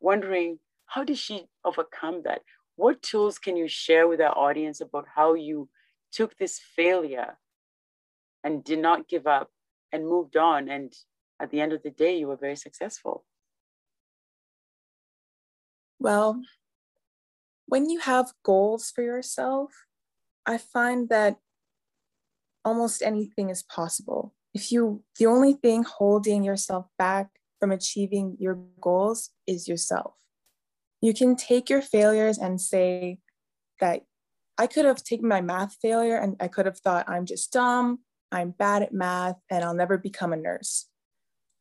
wondering 0.00 0.58
how 0.86 1.04
did 1.04 1.18
she 1.18 1.46
overcome 1.64 2.22
that? 2.24 2.42
What 2.76 3.02
tools 3.02 3.38
can 3.38 3.56
you 3.56 3.68
share 3.68 4.08
with 4.08 4.20
our 4.20 4.36
audience 4.36 4.80
about 4.80 5.06
how 5.14 5.34
you 5.34 5.68
took 6.10 6.36
this 6.36 6.58
failure 6.58 7.38
and 8.42 8.64
did 8.64 8.80
not 8.80 9.08
give 9.08 9.26
up 9.26 9.50
and 9.92 10.08
moved 10.08 10.36
on? 10.36 10.68
And 10.68 10.92
at 11.40 11.50
the 11.50 11.60
end 11.60 11.72
of 11.72 11.82
the 11.82 11.90
day, 11.90 12.18
you 12.18 12.26
were 12.26 12.36
very 12.36 12.56
successful. 12.56 13.24
Well, 15.98 16.42
when 17.66 17.88
you 17.88 18.00
have 18.00 18.32
goals 18.42 18.90
for 18.90 19.02
yourself, 19.02 19.70
I 20.44 20.58
find 20.58 21.08
that 21.10 21.36
almost 22.64 23.02
anything 23.02 23.50
is 23.50 23.62
possible. 23.62 24.34
If 24.52 24.72
you, 24.72 25.04
the 25.18 25.26
only 25.26 25.52
thing 25.52 25.84
holding 25.84 26.42
yourself 26.42 26.86
back 26.98 27.39
from 27.60 27.70
achieving 27.70 28.36
your 28.40 28.58
goals 28.80 29.30
is 29.46 29.68
yourself. 29.68 30.14
You 31.00 31.14
can 31.14 31.36
take 31.36 31.70
your 31.70 31.82
failures 31.82 32.38
and 32.38 32.60
say 32.60 33.18
that 33.80 34.02
I 34.58 34.66
could 34.66 34.84
have 34.84 35.04
taken 35.04 35.28
my 35.28 35.40
math 35.40 35.76
failure 35.80 36.16
and 36.16 36.36
I 36.40 36.48
could 36.48 36.66
have 36.66 36.78
thought 36.78 37.08
I'm 37.08 37.26
just 37.26 37.52
dumb, 37.52 38.00
I'm 38.32 38.50
bad 38.50 38.82
at 38.82 38.92
math, 38.92 39.36
and 39.50 39.64
I'll 39.64 39.74
never 39.74 39.96
become 39.96 40.32
a 40.32 40.36
nurse. 40.36 40.86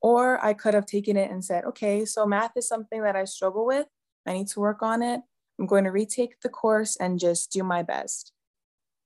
Or 0.02 0.44
I 0.44 0.54
could 0.54 0.74
have 0.74 0.86
taken 0.86 1.18
it 1.18 1.30
and 1.32 1.44
said, 1.44 1.66
okay, 1.66 2.06
so 2.06 2.26
math 2.26 2.52
is 2.56 2.68
something 2.68 3.04
that 3.04 3.16
I 3.16 3.26
struggle 3.26 3.66
with. 3.66 3.88
I 4.26 4.34
need 4.34 4.48
to 4.50 4.60
work 4.60 4.82
on 4.82 5.02
it. 5.02 5.22
I'm 5.60 5.66
going 5.66 5.84
to 5.84 5.92
retake 5.92 6.40
the 6.42 6.50
course 6.50 6.96
and 6.98 7.20
just 7.20 7.52
do 7.52 7.64
my 7.64 7.84
best. 7.84 8.32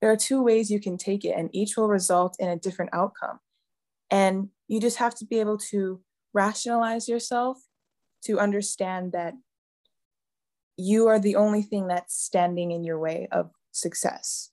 There 0.00 0.10
are 0.10 0.16
two 0.16 0.42
ways 0.42 0.70
you 0.70 0.80
can 0.80 0.98
take 0.98 1.24
it, 1.24 1.34
and 1.36 1.48
each 1.52 1.76
will 1.76 1.88
result 1.88 2.36
in 2.38 2.48
a 2.48 2.56
different 2.56 2.92
outcome. 2.92 3.40
And 4.10 4.50
you 4.68 4.80
just 4.80 4.98
have 4.98 5.14
to 5.16 5.24
be 5.24 5.40
able 5.40 5.58
to 5.70 6.00
rationalize 6.34 7.08
yourself 7.08 7.58
to 8.24 8.38
understand 8.38 9.12
that 9.12 9.34
you 10.76 11.06
are 11.06 11.20
the 11.20 11.36
only 11.36 11.62
thing 11.62 11.86
that's 11.86 12.14
standing 12.14 12.72
in 12.72 12.84
your 12.84 12.98
way 12.98 13.28
of 13.30 13.50
success. 13.70 14.50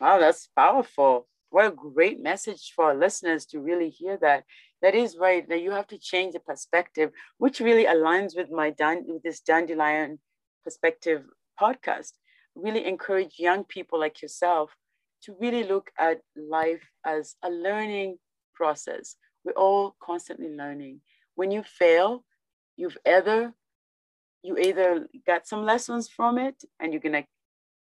Wow, 0.00 0.18
that's 0.18 0.48
powerful. 0.54 1.26
What 1.50 1.66
a 1.66 1.70
great 1.70 2.20
message 2.22 2.72
for 2.74 2.86
our 2.86 2.94
listeners 2.94 3.46
to 3.46 3.60
really 3.60 3.88
hear 3.88 4.18
that. 4.18 4.44
That 4.82 4.94
is 4.94 5.16
right. 5.16 5.48
That 5.48 5.62
you 5.62 5.70
have 5.70 5.86
to 5.86 5.98
change 5.98 6.34
the 6.34 6.40
perspective, 6.40 7.12
which 7.38 7.60
really 7.60 7.86
aligns 7.86 8.36
with 8.36 8.50
my 8.50 8.74
with 8.78 9.22
this 9.22 9.40
dandelion 9.40 10.18
perspective 10.64 11.22
podcast. 11.58 12.12
Really 12.54 12.84
encourage 12.84 13.38
young 13.38 13.64
people 13.64 13.98
like 13.98 14.20
yourself 14.20 14.76
to 15.22 15.34
really 15.40 15.64
look 15.64 15.90
at 15.98 16.20
life 16.36 16.90
as 17.06 17.36
a 17.42 17.48
learning 17.48 18.18
process. 18.54 19.16
We're 19.46 19.52
all 19.52 19.94
constantly 20.00 20.48
learning. 20.48 21.02
When 21.36 21.52
you 21.52 21.62
fail, 21.62 22.24
you've 22.76 22.98
either 23.06 23.54
you 24.42 24.58
either 24.58 25.06
got 25.24 25.46
some 25.46 25.64
lessons 25.64 26.08
from 26.08 26.36
it 26.36 26.64
and 26.80 26.92
you're 26.92 27.00
gonna 27.00 27.24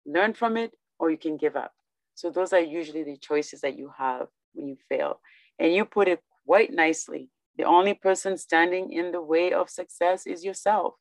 learn 0.06 0.34
from 0.36 0.58
it, 0.58 0.74
or 1.00 1.10
you 1.10 1.18
can 1.18 1.38
give 1.38 1.56
up. 1.56 1.74
So 2.14 2.30
those 2.30 2.54
are 2.54 2.60
usually 2.60 3.04
the 3.04 3.18
choices 3.18 3.62
that 3.62 3.78
you 3.78 3.92
have 3.98 4.28
when 4.54 4.68
you 4.68 4.78
fail. 4.88 5.20
And 5.58 5.74
you 5.74 5.86
put 5.86 6.08
it 6.08 6.22
quite 6.46 6.72
nicely. 6.72 7.30
The 7.58 7.64
only 7.64 7.96
person 7.96 8.38
standing 8.38 8.94
in 8.94 9.12
the 9.12 9.22
way 9.22 9.52
of 9.52 9.70
success 9.70 10.28
is 10.28 10.46
yourself. 10.46 10.94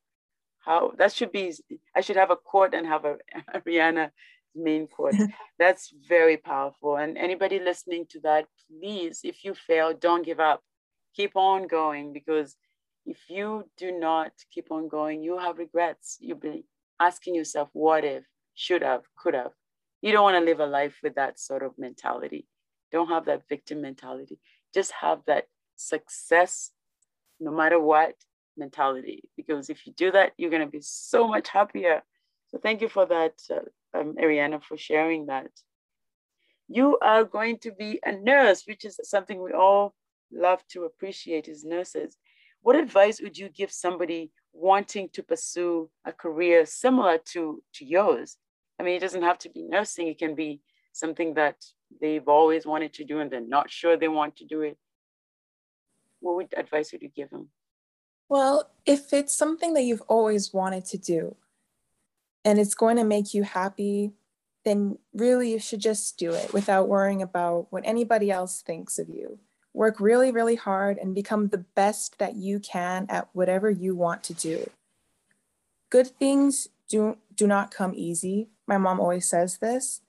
How 0.61 0.92
that 0.96 1.12
should 1.12 1.31
be, 1.31 1.53
I 1.94 2.00
should 2.00 2.16
have 2.16 2.31
a 2.31 2.37
court 2.37 2.72
and 2.72 2.87
have 2.87 3.05
a, 3.05 3.16
a 3.55 3.61
Rihanna 3.61 4.12
main 4.55 4.87
quote. 4.87 5.14
That's 5.59 5.93
very 6.09 6.37
powerful. 6.37 6.97
And 6.97 7.17
anybody 7.19 7.59
listening 7.59 8.07
to 8.11 8.21
that, 8.21 8.47
please, 8.69 9.21
if 9.25 9.45
you 9.45 9.55
fail, 9.55 9.95
don't 9.95 10.25
give 10.25 10.40
up. 10.40 10.62
Keep 11.14 11.37
on 11.37 11.69
going 11.69 12.12
because 12.12 12.57
if 13.07 13.19
you 13.29 13.69
do 13.77 13.93
not 13.93 14.33
keep 14.51 14.71
on 14.71 14.88
going, 14.88 15.23
you 15.23 15.38
have 15.38 15.59
regrets. 15.59 16.17
You'll 16.21 16.38
be 16.38 16.64
asking 17.01 17.35
yourself, 17.35 17.69
what 17.73 18.05
if, 18.05 18.25
should 18.55 18.83
have, 18.83 19.03
could 19.17 19.35
have. 19.35 19.53
You 20.03 20.12
don't 20.12 20.23
want 20.23 20.37
to 20.37 20.45
live 20.45 20.61
a 20.61 20.67
life 20.67 20.99
with 21.03 21.14
that 21.14 21.38
sort 21.38 21.62
of 21.62 21.73
mentality. 21.79 22.47
Don't 22.93 23.09
have 23.09 23.27
that 23.27 23.49
victim 23.49 23.81
mentality. 23.81 24.38
Just 24.73 24.93
have 25.01 25.21
that 25.27 25.45
success, 25.77 26.71
no 27.40 27.51
matter 27.51 27.81
what 27.81 28.14
mentality. 28.57 29.25
Because 29.37 29.71
if 29.71 29.87
you 29.87 29.93
do 29.93 30.11
that, 30.12 30.33
you're 30.37 30.51
going 30.51 30.64
to 30.64 30.71
be 30.71 30.81
so 30.81 31.27
much 31.27 31.49
happier. 31.49 32.03
So 32.55 32.61
thank 32.62 32.83
you 32.83 32.88
for 32.88 33.05
that, 33.07 33.33
uh, 33.51 33.99
um, 33.99 34.14
Aryanah, 34.14 34.62
for 34.62 34.77
sharing 34.77 35.27
that. 35.27 35.51
You 36.69 36.97
are 37.03 37.25
going 37.25 37.59
to 37.59 37.73
be 37.73 37.99
a 38.05 38.12
nurse, 38.12 38.62
which 38.64 38.85
is 38.85 39.01
something 39.03 39.43
we 39.43 39.53
all 39.53 39.93
love 40.33 40.62
to 40.69 40.85
appreciate 40.85 41.49
as 41.49 41.64
nurses. 41.64 42.17
What 42.62 42.77
advice 42.77 43.21
would 43.21 43.37
you 43.37 43.49
give 43.49 43.73
somebody 43.73 44.31
wanting 44.53 45.09
to 45.14 45.23
pursue 45.25 45.90
a 46.05 46.12
career 46.12 46.64
similar 46.64 47.19
to, 47.33 47.61
to 47.75 47.85
yours? 47.85 48.37
I 48.79 48.85
mean, 48.85 48.95
it 48.95 49.01
doesn't 49.01 49.23
have 49.23 49.38
to 49.38 49.49
be 49.49 49.64
nursing, 49.64 50.07
it 50.07 50.21
can 50.21 50.37
be 50.37 50.61
something 50.93 51.35
that 51.35 51.57
they've 52.01 52.29
always 52.29 52.64
wanted 52.64 52.93
to 52.93 53.05
do 53.05 53.19
and 53.19 53.33
they're 53.33 53.40
not 53.40 53.69
sure 53.69 53.97
they 53.97 54.07
want 54.07 54.37
to 54.37 54.45
do 54.45 54.61
it. 54.61 54.79
What 56.21 56.37
would 56.37 56.55
advice 56.57 56.93
would 56.93 57.03
you 57.03 57.09
give 57.09 57.31
them? 57.31 57.49
Well, 58.29 58.71
if 58.87 59.12
it's 59.12 59.35
something 59.35 59.75
that 59.75 59.83
you've 59.83 60.03
always 60.03 60.55
wanted 60.55 60.85
to 60.85 60.99
do 60.99 61.35
and 62.44 62.59
it's 62.59 62.74
going 62.74 62.96
to 62.96 63.04
make 63.04 63.35
you 63.35 63.42
happy, 63.42 64.12
then 64.64 64.98
really 65.12 65.52
you 65.52 65.59
should 65.59 65.80
just 65.80 66.18
do 66.18 66.33
it 66.33 66.52
without 66.52 66.88
worrying 66.88 67.22
about 67.22 67.66
what 67.70 67.83
anybody 67.87 68.30
else 68.30 68.62
thinks 68.62 68.98
of 68.98 69.09
you 69.09 69.38
work 69.74 69.98
really, 69.98 70.30
really 70.30 70.54
hard 70.54 70.96
and 70.96 71.14
become 71.14 71.48
the 71.48 71.59
best 71.59 72.18
that 72.18 72.37
you 72.37 72.61
can 72.61 73.07
at 73.11 73.28
whatever 73.33 73.68
you 73.68 73.94
want 73.94 74.22
to 74.22 74.33
do. 74.33 74.70
Good 75.90 76.07
things 76.07 76.68
do, 76.88 77.18
do 77.35 77.46
not 77.46 77.72
come 77.72 77.92
easy. 77.94 78.48
My 78.66 78.78
mom 78.78 79.00
always 79.00 79.28
says 79.28 79.59
this. 79.59 80.00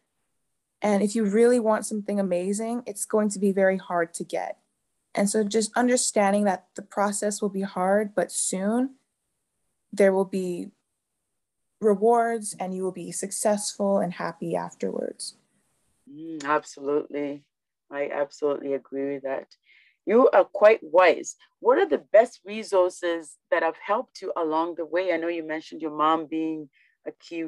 And 0.82 1.02
if 1.02 1.16
you 1.16 1.26
really 1.26 1.60
want 1.60 1.86
something 1.86 2.20
amazing, 2.20 2.84
it's 2.86 3.06
going 3.06 3.30
to 3.30 3.40
be 3.40 3.52
very 3.52 3.78
hard 3.78 4.14
to 4.14 4.24
get. 4.24 4.60
And 5.16 5.30
so 5.30 5.44
just 5.44 5.76
understanding 5.76 6.44
that 6.44 6.68
the 6.76 6.82
process 6.84 7.42
will 7.42 7.50
be 7.50 7.62
hard, 7.62 8.14
but 8.14 8.32
soon 8.32 8.96
there 9.92 10.14
will 10.14 10.26
be 10.26 10.70
rewards 11.82 12.56
and 12.60 12.74
you 12.74 12.84
will 12.84 12.92
be 12.92 13.12
successful 13.12 14.00
and 14.00 14.14
happy 14.14 14.56
afterwards. 14.56 15.36
Mm, 16.12 16.44
absolutely. 16.44 17.44
I 17.92 18.10
absolutely 18.10 18.74
agree 18.74 19.14
with 19.14 19.24
that. 19.24 19.48
You 20.06 20.30
are 20.30 20.44
quite 20.44 20.80
wise. 20.84 21.36
What 21.60 21.80
are 21.80 21.88
the 21.88 22.04
best 22.14 22.42
resources 22.46 23.38
that 23.52 23.64
have 23.64 23.78
helped 23.78 24.22
you 24.22 24.32
along 24.36 24.76
the 24.76 24.86
way? 24.86 25.12
I 25.12 25.18
know 25.18 25.28
you 25.28 25.44
mentioned 25.44 25.82
your 25.82 25.96
mom 25.96 26.28
being 26.28 26.70
a 27.08 27.12
key 27.12 27.46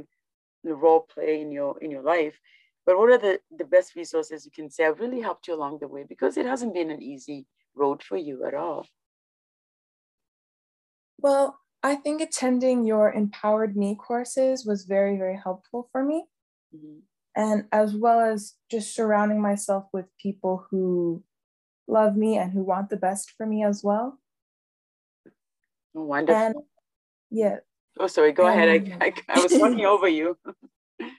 role 0.64 1.02
play 1.02 1.42
in 1.42 1.52
your 1.52 1.80
in 1.80 1.92
your 1.92 2.02
life, 2.02 2.40
but 2.86 2.98
what 2.98 3.12
are 3.12 3.18
the, 3.18 3.40
the 3.56 3.66
best 3.66 3.96
resources 3.96 4.46
you 4.46 4.52
can 4.52 4.70
say 4.70 4.84
have 4.84 5.00
really 5.00 5.22
helped 5.22 5.48
you 5.48 5.54
along 5.54 5.80
the 5.80 5.88
way? 5.88 6.04
Because 6.08 6.38
it 6.38 6.46
hasn't 6.46 6.74
been 6.74 6.90
an 6.90 7.02
easy 7.02 7.46
road 7.76 8.02
for 8.02 8.18
you 8.18 8.46
at 8.46 8.54
all. 8.54 8.88
Well, 11.20 11.60
I 11.84 11.96
think 11.96 12.22
attending 12.22 12.86
your 12.86 13.12
Empowered 13.12 13.78
Me 13.78 13.96
courses 13.96 14.66
was 14.66 14.86
very, 14.86 15.18
very 15.18 15.38
helpful 15.38 15.90
for 15.92 16.04
me. 16.04 16.26
Mm-hmm 16.76 17.00
and 17.38 17.66
as 17.72 17.94
well 17.94 18.20
as 18.20 18.56
just 18.70 18.96
surrounding 18.96 19.40
myself 19.40 19.86
with 19.94 20.06
people 20.18 20.66
who 20.72 21.24
love 21.88 22.18
me 22.18 22.36
and 22.36 22.52
who 22.52 22.64
want 22.64 22.90
the 22.90 22.98
best 22.98 23.32
for 23.38 23.46
me 23.46 23.64
as 23.64 23.84
well. 23.84 24.20
Wonderful. 25.94 26.42
And, 26.42 26.56
yeah. 27.30 27.58
Oh, 28.00 28.08
sorry. 28.08 28.32
Go 28.32 28.48
and, 28.48 28.60
ahead. 28.60 28.98
I, 29.00 29.06
I, 29.06 29.38
I 29.38 29.40
was 29.44 29.52
talking 29.52 29.86
over 29.86 30.08
you. 30.08 30.36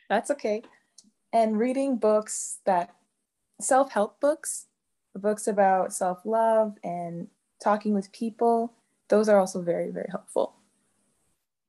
That's 0.09 0.33
okay. 0.33 0.62
And 1.33 1.57
reading 1.57 1.99
books 1.99 2.59
that 2.66 2.97
self 3.61 3.92
help 3.92 4.21
books, 4.21 4.66
books 5.14 5.47
about 5.47 5.92
self 5.92 6.23
love 6.25 6.75
and 6.83 7.29
talking 7.62 7.94
with 7.94 8.11
people, 8.11 8.73
those 9.09 9.29
are 9.29 9.38
also 9.38 9.62
very, 9.62 9.90
very 9.90 10.09
helpful. 10.11 10.55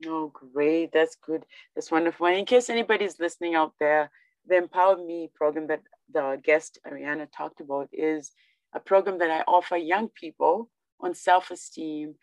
Oh, 0.06 0.32
great. 0.34 0.92
That's 0.94 1.16
good. 1.16 1.46
That's 1.76 1.92
wonderful. 1.92 2.28
And 2.28 2.38
in 2.38 2.46
case 2.46 2.70
anybody's 2.70 3.20
listening 3.20 3.56
out 3.56 3.74
there 3.80 4.12
the 4.48 4.58
Empower 4.58 4.98
Me 4.98 5.30
program 5.34 5.68
that 5.68 5.82
the 6.12 6.42
guest 6.44 6.80
Aryanah 6.88 7.28
talked 7.36 7.62
about 7.62 7.90
is 7.94 8.32
a 8.74 8.80
program 8.80 9.20
that 9.20 9.30
I 9.30 9.42
offer 9.42 9.78
young 9.78 10.10
people 10.10 10.70
on 11.00 11.14
self-esteem 11.14 12.16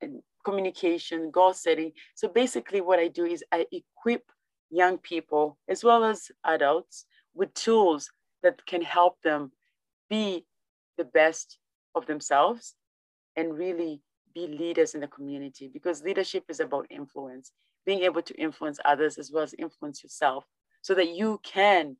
and 0.00 0.22
communication, 0.44 1.30
goal 1.30 1.54
setting. 1.54 1.92
So 2.14 2.28
basically 2.28 2.80
what 2.80 2.98
I 2.98 3.08
do 3.08 3.24
is 3.24 3.44
I 3.52 3.66
equip 3.72 4.22
young 4.70 4.98
people 4.98 5.58
as 5.68 5.84
well 5.84 6.04
as 6.04 6.30
adults 6.44 7.06
with 7.34 7.54
tools 7.54 8.10
that 8.42 8.64
can 8.66 8.82
help 8.82 9.20
them 9.22 9.52
be 10.10 10.46
the 10.96 11.04
best 11.04 11.58
of 11.94 12.06
themselves 12.06 12.74
and 13.36 13.56
really 13.56 14.02
be 14.34 14.46
leaders 14.46 14.94
in 14.94 15.00
the 15.00 15.06
community 15.06 15.70
because 15.72 16.02
leadership 16.02 16.44
is 16.48 16.60
about 16.60 16.86
influence, 16.90 17.52
being 17.86 18.02
able 18.02 18.22
to 18.22 18.34
influence 18.34 18.78
others 18.84 19.18
as 19.18 19.30
well 19.32 19.42
as 19.42 19.54
influence 19.58 20.02
yourself 20.02 20.44
so 20.82 20.94
that 20.94 21.10
you 21.10 21.40
can 21.42 21.96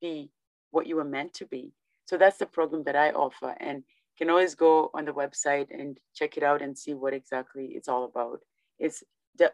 be 0.00 0.30
what 0.70 0.86
you 0.86 0.96
were 0.96 1.04
meant 1.04 1.34
to 1.34 1.46
be. 1.46 1.72
So 2.06 2.16
that's 2.16 2.38
the 2.38 2.46
program 2.46 2.84
that 2.84 2.96
I 2.96 3.10
offer. 3.10 3.54
And 3.60 3.78
you 3.78 4.18
can 4.18 4.30
always 4.30 4.54
go 4.54 4.90
on 4.94 5.04
the 5.04 5.12
website 5.12 5.68
and 5.70 5.98
check 6.14 6.36
it 6.36 6.42
out 6.42 6.62
and 6.62 6.76
see 6.76 6.94
what 6.94 7.14
exactly 7.14 7.72
it's 7.74 7.88
all 7.88 8.04
about. 8.04 8.40
It's 8.78 9.02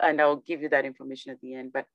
and 0.00 0.20
I'll 0.20 0.36
give 0.36 0.60
you 0.60 0.68
that 0.70 0.84
information 0.84 1.32
at 1.32 1.40
the 1.40 1.54
end, 1.54 1.72
but 1.72 1.86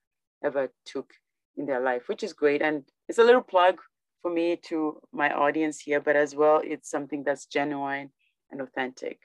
ever 0.44 0.72
took 0.84 1.10
in 1.56 1.66
their 1.66 1.80
life, 1.80 2.08
which 2.08 2.22
is 2.22 2.32
great. 2.32 2.62
And 2.62 2.84
it's 3.08 3.18
a 3.18 3.24
little 3.24 3.42
plug 3.42 3.80
for 4.22 4.30
me 4.30 4.56
to 4.64 5.00
my 5.12 5.32
audience 5.32 5.80
here, 5.80 6.00
but 6.00 6.16
as 6.16 6.34
well, 6.34 6.60
it's 6.64 6.90
something 6.90 7.24
that's 7.24 7.46
genuine 7.46 8.10
and 8.50 8.60
authentic. 8.60 9.18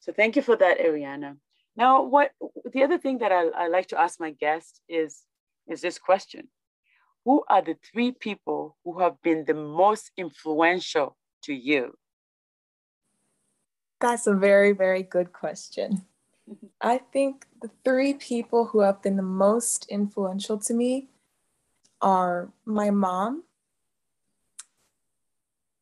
So 0.00 0.12
thank 0.12 0.36
you 0.36 0.42
for 0.42 0.56
that, 0.56 0.78
Aryanah. 0.78 1.36
Now, 1.76 2.02
what 2.02 2.32
the 2.72 2.82
other 2.82 2.98
thing 2.98 3.18
that 3.18 3.32
I, 3.32 3.46
I 3.48 3.68
like 3.68 3.88
to 3.88 4.00
ask 4.00 4.20
my 4.20 4.30
guests 4.30 4.80
is, 4.88 5.22
is 5.68 5.80
this 5.80 5.98
question. 5.98 6.48
Who 7.24 7.44
are 7.48 7.62
the 7.62 7.76
three 7.92 8.12
people 8.12 8.76
who 8.84 8.98
have 8.98 9.22
been 9.22 9.44
the 9.44 9.54
most 9.54 10.10
influential 10.16 11.16
to 11.44 11.54
you? 11.54 11.94
That's 14.00 14.26
a 14.26 14.34
very, 14.34 14.72
very 14.72 15.04
good 15.04 15.32
question. 15.32 16.06
I 16.80 16.98
think 16.98 17.46
the 17.60 17.70
three 17.84 18.14
people 18.14 18.66
who 18.66 18.80
have 18.80 19.00
been 19.02 19.16
the 19.16 19.22
most 19.22 19.86
influential 19.88 20.58
to 20.58 20.74
me 20.74 21.08
are 22.00 22.50
my 22.64 22.90
mom, 22.90 23.44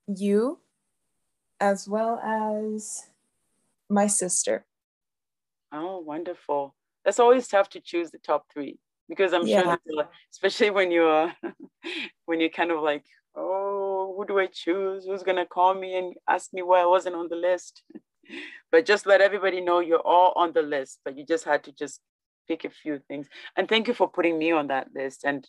you, 0.07 0.59
as 1.59 1.88
well 1.88 2.18
as 2.18 3.09
my 3.88 4.07
sister. 4.07 4.66
Oh, 5.72 6.00
wonderful. 6.00 6.74
That's 7.05 7.18
always 7.18 7.48
tough 7.48 7.70
to 7.70 7.81
choose 7.81 8.11
the 8.11 8.18
top 8.18 8.46
three 8.53 8.79
because 9.11 9.35
I'm 9.35 9.46
yeah. 9.46 9.62
sure, 9.62 9.79
uh, 9.99 10.05
especially 10.33 10.70
when 10.70 10.90
you're 10.90 11.33
when 12.27 12.40
you're 12.40 12.57
kind 12.61 12.70
of 12.70 12.81
like, 12.81 13.05
oh, 13.35 14.14
who 14.16 14.25
do 14.25 14.38
I 14.38 14.46
choose? 14.46 15.05
Who's 15.05 15.25
gonna 15.25 15.44
call 15.44 15.75
me 15.75 15.99
and 15.99 16.14
ask 16.29 16.55
me 16.55 16.62
why 16.62 16.81
I 16.81 16.87
wasn't 16.87 17.16
on 17.16 17.29
the 17.29 17.37
list? 17.37 17.83
but 18.73 18.87
just 18.87 19.07
let 19.07 19.20
everybody 19.20 19.61
know 19.61 19.81
you're 19.81 20.07
all 20.14 20.33
on 20.37 20.53
the 20.53 20.62
list, 20.62 21.01
but 21.05 21.18
you 21.18 21.27
just 21.27 21.44
had 21.44 21.64
to 21.64 21.73
just 21.73 22.01
pick 22.49 22.64
a 22.64 22.70
few 22.70 23.01
things. 23.09 23.27
And 23.57 23.68
thank 23.68 23.88
you 23.88 23.94
for 23.94 24.09
putting 24.09 24.38
me 24.38 24.53
on 24.53 24.68
that 24.68 24.88
list. 24.94 25.25
And 25.25 25.46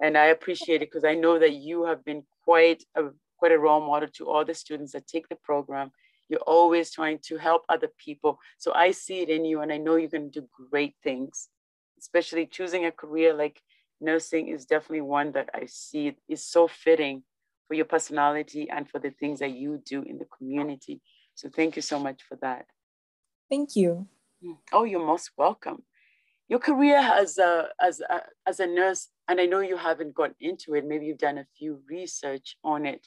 and 0.00 0.16
I 0.16 0.26
appreciate 0.26 0.82
it 0.82 0.90
because 0.90 1.04
I 1.04 1.14
know 1.14 1.38
that 1.38 1.54
you 1.54 1.86
have 1.86 2.04
been 2.04 2.22
quite 2.44 2.84
a 2.94 3.04
quite 3.38 3.52
a 3.52 3.58
role 3.58 3.80
model 3.80 4.10
to 4.16 4.28
all 4.28 4.44
the 4.44 4.54
students 4.54 4.92
that 4.92 5.06
take 5.06 5.28
the 5.28 5.36
program. 5.36 5.90
You're 6.28 6.40
always 6.40 6.92
trying 6.92 7.20
to 7.28 7.38
help 7.38 7.62
other 7.70 7.88
people. 8.04 8.38
So 8.58 8.74
I 8.74 8.90
see 8.90 9.20
it 9.20 9.30
in 9.30 9.46
you 9.46 9.62
and 9.62 9.72
I 9.72 9.78
know 9.78 9.96
you're 9.96 10.10
going 10.10 10.30
to 10.30 10.40
do 10.40 10.46
great 10.70 10.94
things, 11.02 11.48
especially 11.98 12.46
choosing 12.46 12.86
a 12.86 12.92
career 12.92 13.34
like 13.34 13.60
nursing 14.00 14.48
is 14.48 14.64
definitely 14.64 15.00
one 15.00 15.32
that 15.32 15.50
I 15.54 15.66
see 15.66 16.16
is 16.28 16.44
so 16.44 16.68
fitting 16.68 17.22
for 17.66 17.74
your 17.74 17.84
personality 17.84 18.68
and 18.70 18.88
for 18.88 18.98
the 18.98 19.10
things 19.10 19.40
that 19.40 19.52
you 19.52 19.82
do 19.84 20.02
in 20.02 20.18
the 20.18 20.26
community. 20.36 21.00
So 21.34 21.48
thank 21.48 21.76
you 21.76 21.82
so 21.82 21.98
much 21.98 22.22
for 22.22 22.36
that. 22.40 22.66
Thank 23.50 23.76
you. 23.76 24.06
Hmm. 24.42 24.52
Oh, 24.72 24.84
you're 24.84 25.04
most 25.04 25.30
welcome. 25.36 25.82
Your 26.48 26.58
career 26.58 26.96
as 26.96 27.36
a, 27.38 27.68
as 27.80 28.00
a, 28.00 28.22
as 28.46 28.60
a 28.60 28.66
nurse, 28.66 29.08
and 29.28 29.40
I 29.40 29.46
know 29.46 29.60
you 29.60 29.76
haven't 29.76 30.14
gone 30.14 30.34
into 30.40 30.74
it, 30.74 30.86
maybe 30.86 31.06
you've 31.06 31.18
done 31.18 31.38
a 31.38 31.46
few 31.58 31.82
research 31.88 32.56
on 32.64 32.86
it. 32.86 33.06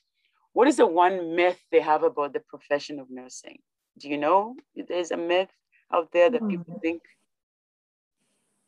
What 0.53 0.67
is 0.67 0.77
the 0.77 0.85
one 0.85 1.35
myth 1.35 1.59
they 1.71 1.79
have 1.79 2.03
about 2.03 2.33
the 2.33 2.41
profession 2.41 2.99
of 2.99 3.09
nursing? 3.09 3.59
Do 3.97 4.09
you 4.09 4.17
know 4.17 4.55
there's 4.87 5.11
a 5.11 5.17
myth 5.17 5.49
out 5.91 6.11
there 6.11 6.29
that 6.29 6.47
people 6.47 6.73
hmm. 6.73 6.79
think? 6.79 7.01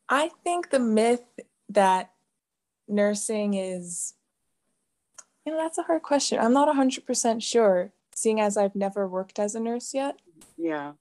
I 0.10 0.32
think 0.44 0.70
the 0.70 0.80
myth 0.80 1.24
that 1.70 2.12
nursing 2.88 3.54
is, 3.54 4.14
you 5.46 5.54
know, 5.54 5.60
that's 5.60 5.78
a 5.78 5.84
hard 5.84 6.04
question. 6.04 6.40
I'm 6.40 6.54
not 6.54 6.74
100% 6.74 7.42
sure 7.42 7.92
seeing 8.16 8.40
as 8.40 8.58
I've 8.58 8.76
never 8.76 9.08
worked 9.08 9.40
as 9.40 9.56
a 9.56 9.60
nurse 9.60 9.94
yet. 9.94 10.18
Yeah. 10.58 10.94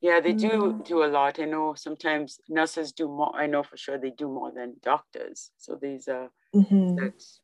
Yeah, 0.00 0.20
they 0.20 0.32
do 0.34 0.50
mm. 0.50 0.84
do 0.84 1.02
a 1.02 1.08
lot. 1.08 1.40
I 1.40 1.46
know 1.46 1.72
sometimes 1.74 2.38
nurses 2.48 2.92
do 2.92 3.08
more. 3.08 3.32
I 3.34 3.46
know 3.46 3.62
for 3.62 3.78
sure 3.78 3.96
they 3.96 4.10
do 4.10 4.28
more 4.28 4.52
than 4.52 4.74
doctors. 4.82 5.50
So 5.56 5.78
these 5.80 6.08
are, 6.08 6.30
mm-hmm. 6.54 6.96
that's, 6.96 7.40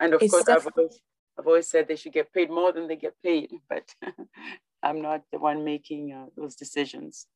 and 0.00 0.14
of 0.14 0.22
it's 0.22 0.32
course, 0.32 0.44
def- 0.44 0.66
I've, 0.66 0.72
always, 0.76 1.00
I've 1.38 1.46
always 1.46 1.68
said 1.68 1.86
they 1.86 1.94
should 1.94 2.12
get 2.12 2.32
paid 2.32 2.50
more 2.50 2.72
than 2.72 2.88
they 2.88 2.96
get 2.96 3.14
paid, 3.22 3.52
but 3.68 3.94
I'm 4.82 5.00
not 5.00 5.22
the 5.30 5.38
one 5.38 5.64
making 5.64 6.12
uh, 6.12 6.26
those 6.36 6.56
decisions. 6.56 7.26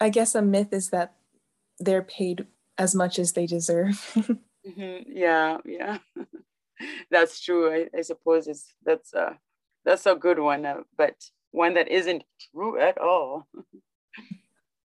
I 0.00 0.08
guess 0.08 0.34
a 0.34 0.40
myth 0.40 0.72
is 0.72 0.88
that 0.88 1.12
they're 1.78 2.02
paid 2.02 2.46
as 2.78 2.94
much 2.94 3.18
as 3.18 3.32
they 3.32 3.46
deserve. 3.46 3.94
mm-hmm. 4.66 5.10
Yeah, 5.10 5.58
yeah, 5.64 5.98
that's 7.10 7.40
true. 7.40 7.72
I, 7.72 7.98
I 7.98 8.02
suppose 8.02 8.46
it's 8.46 8.74
that's 8.84 9.12
a 9.14 9.38
that's 9.84 10.06
a 10.06 10.14
good 10.14 10.38
one, 10.38 10.64
uh, 10.64 10.82
but 10.96 11.16
one 11.50 11.74
that 11.74 11.88
isn't 11.88 12.24
true 12.50 12.78
at 12.78 12.98
all. 12.98 13.46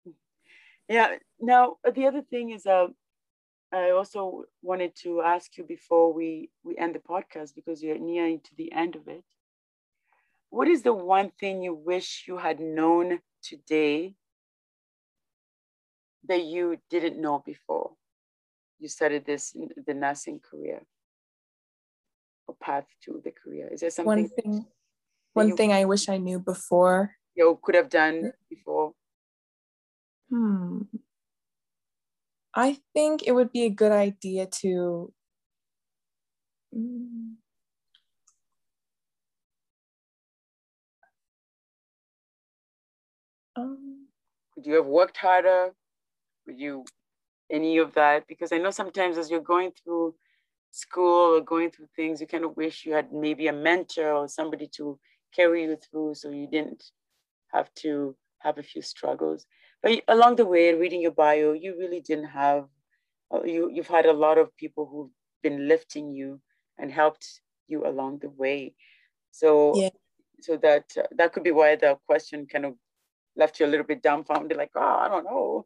yeah. 0.89 1.15
Now 1.39 1.77
the 1.93 2.07
other 2.07 2.21
thing 2.21 2.51
is, 2.51 2.65
uh, 2.65 2.87
I 3.71 3.91
also 3.91 4.45
wanted 4.61 4.95
to 5.03 5.21
ask 5.21 5.57
you 5.57 5.63
before 5.63 6.13
we 6.13 6.49
we 6.63 6.77
end 6.77 6.95
the 6.95 6.99
podcast 6.99 7.55
because 7.55 7.83
you're 7.83 7.99
nearing 7.99 8.39
to 8.41 8.55
the 8.55 8.71
end 8.71 8.95
of 8.95 9.07
it. 9.07 9.23
What 10.49 10.67
is 10.67 10.83
the 10.83 10.93
one 10.93 11.31
thing 11.39 11.61
you 11.61 11.73
wish 11.73 12.25
you 12.27 12.37
had 12.37 12.59
known 12.59 13.19
today 13.41 14.15
that 16.27 16.43
you 16.43 16.77
didn't 16.89 17.19
know 17.21 17.43
before 17.45 17.91
you 18.79 18.87
started 18.87 19.25
this 19.25 19.55
the 19.87 19.93
nursing 19.93 20.39
career 20.39 20.81
or 22.47 22.55
path 22.55 22.85
to 23.03 23.21
the 23.23 23.31
career? 23.31 23.69
Is 23.71 23.81
there 23.81 23.89
something? 23.89 24.07
One 24.07 24.29
thing 24.29 24.65
one 25.33 25.49
you, 25.49 25.55
thing 25.55 25.73
I 25.73 25.85
wish 25.85 26.07
I 26.09 26.17
knew 26.17 26.39
before. 26.39 27.11
You 27.35 27.59
could 27.61 27.75
have 27.75 27.89
done 27.89 28.31
before. 28.49 28.93
Hmm. 30.29 30.81
I 32.53 32.77
think 32.93 33.27
it 33.27 33.33
would 33.33 33.51
be 33.51 33.63
a 33.63 33.69
good 33.69 33.91
idea 33.91 34.47
to. 34.61 35.13
Um, 43.57 44.07
Would 44.55 44.65
you 44.65 44.75
have 44.75 44.85
worked 44.85 45.17
harder? 45.17 45.73
You 46.47 46.85
any 47.51 47.77
of 47.77 47.93
that? 47.93 48.27
Because 48.27 48.51
I 48.51 48.57
know 48.57 48.71
sometimes 48.71 49.17
as 49.17 49.29
you're 49.29 49.39
going 49.41 49.71
through 49.71 50.15
school 50.71 51.35
or 51.35 51.41
going 51.41 51.71
through 51.71 51.87
things, 51.95 52.19
you 52.19 52.27
kind 52.27 52.43
of 52.43 52.57
wish 52.57 52.85
you 52.85 52.93
had 52.93 53.13
maybe 53.13 53.47
a 53.47 53.53
mentor 53.53 54.11
or 54.11 54.27
somebody 54.27 54.67
to 54.75 54.99
carry 55.35 55.63
you 55.63 55.77
through 55.77 56.15
so 56.15 56.29
you 56.29 56.47
didn't 56.47 56.83
have 57.53 57.73
to 57.75 58.15
have 58.39 58.57
a 58.57 58.63
few 58.63 58.81
struggles. 58.81 59.45
But 59.81 60.01
along 60.07 60.37
the 60.37 60.45
way, 60.45 60.73
reading 60.73 61.01
your 61.01 61.11
bio, 61.11 61.53
you 61.53 61.75
really 61.77 62.01
didn't 62.01 62.25
have, 62.25 62.65
uh, 63.33 63.43
you, 63.43 63.69
you've 63.71 63.87
had 63.87 64.05
a 64.05 64.13
lot 64.13 64.37
of 64.37 64.55
people 64.57 64.85
who've 64.85 65.11
been 65.43 65.67
lifting 65.67 66.11
you 66.11 66.41
and 66.77 66.91
helped 66.91 67.41
you 67.67 67.85
along 67.85 68.19
the 68.19 68.29
way. 68.29 68.73
So, 69.31 69.75
yeah. 69.75 69.89
so 70.41 70.57
that 70.57 70.85
uh, 70.97 71.03
that 71.17 71.33
could 71.33 71.43
be 71.43 71.51
why 71.51 71.75
the 71.75 71.97
question 72.05 72.47
kind 72.51 72.65
of 72.65 72.73
left 73.35 73.59
you 73.59 73.65
a 73.65 73.67
little 73.67 73.85
bit 73.85 74.01
dumbfounded, 74.01 74.57
like, 74.57 74.71
oh, 74.75 74.97
I 75.01 75.07
don't 75.07 75.25
know. 75.25 75.65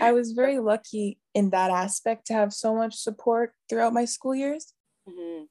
I 0.00 0.12
was 0.12 0.32
very 0.32 0.58
lucky 0.58 1.18
in 1.34 1.50
that 1.50 1.70
aspect 1.70 2.26
to 2.26 2.34
have 2.34 2.52
so 2.52 2.74
much 2.74 2.94
support 2.94 3.54
throughout 3.68 3.92
my 3.92 4.04
school 4.04 4.34
years. 4.34 4.74
Mm-hmm. 5.08 5.44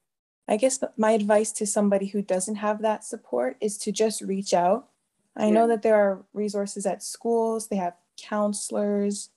I 0.46 0.56
guess 0.56 0.78
my 0.96 1.12
advice 1.12 1.52
to 1.52 1.66
somebody 1.66 2.06
who 2.06 2.22
doesn't 2.22 2.56
have 2.56 2.82
that 2.82 3.04
support 3.04 3.56
is 3.60 3.78
to 3.78 3.92
just 3.92 4.20
reach 4.20 4.52
out. 4.52 4.88
I 5.36 5.46
yeah. 5.46 5.52
know 5.52 5.68
that 5.68 5.82
there 5.82 5.96
are 5.96 6.24
resources 6.32 6.86
at 6.86 7.02
schools, 7.02 7.68
they 7.68 7.76
have 7.76 7.94
counselors, 8.20 9.30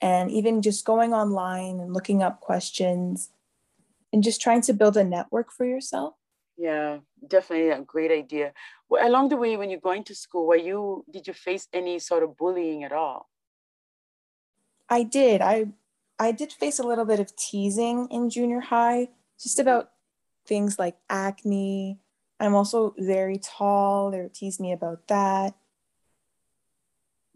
and 0.00 0.30
even 0.30 0.62
just 0.62 0.84
going 0.84 1.12
online 1.12 1.80
and 1.80 1.92
looking 1.92 2.22
up 2.22 2.40
questions 2.40 3.30
and 4.12 4.22
just 4.22 4.40
trying 4.40 4.62
to 4.62 4.72
build 4.72 4.96
a 4.96 5.04
network 5.04 5.52
for 5.52 5.64
yourself. 5.64 6.14
Yeah, 6.56 6.98
definitely 7.26 7.70
a 7.70 7.80
great 7.80 8.10
idea. 8.10 8.52
Well, 8.88 9.06
along 9.06 9.30
the 9.30 9.36
way, 9.36 9.56
when 9.56 9.70
you're 9.70 9.80
going 9.80 10.04
to 10.04 10.14
school, 10.14 10.46
were 10.46 10.56
you 10.56 11.04
did 11.10 11.26
you 11.26 11.32
face 11.32 11.66
any 11.72 11.98
sort 11.98 12.22
of 12.22 12.36
bullying 12.36 12.84
at 12.84 12.92
all? 12.92 13.28
I 14.88 15.02
did. 15.02 15.40
I 15.40 15.66
I 16.18 16.32
did 16.32 16.52
face 16.52 16.78
a 16.78 16.86
little 16.86 17.04
bit 17.04 17.20
of 17.20 17.34
teasing 17.36 18.08
in 18.10 18.30
junior 18.30 18.60
high 18.60 19.08
just 19.40 19.58
about 19.58 19.90
things 20.46 20.78
like 20.78 20.96
acne. 21.10 21.98
I'm 22.38 22.54
also 22.54 22.94
very 22.98 23.38
tall. 23.38 24.10
They 24.10 24.28
tease 24.32 24.60
me 24.60 24.72
about 24.72 25.06
that. 25.08 25.54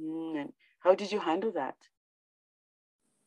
Mm, 0.01 0.41
and 0.41 0.53
how 0.81 0.95
did 0.95 1.11
you 1.11 1.21
handle 1.21 1.51
that? 1.53 1.77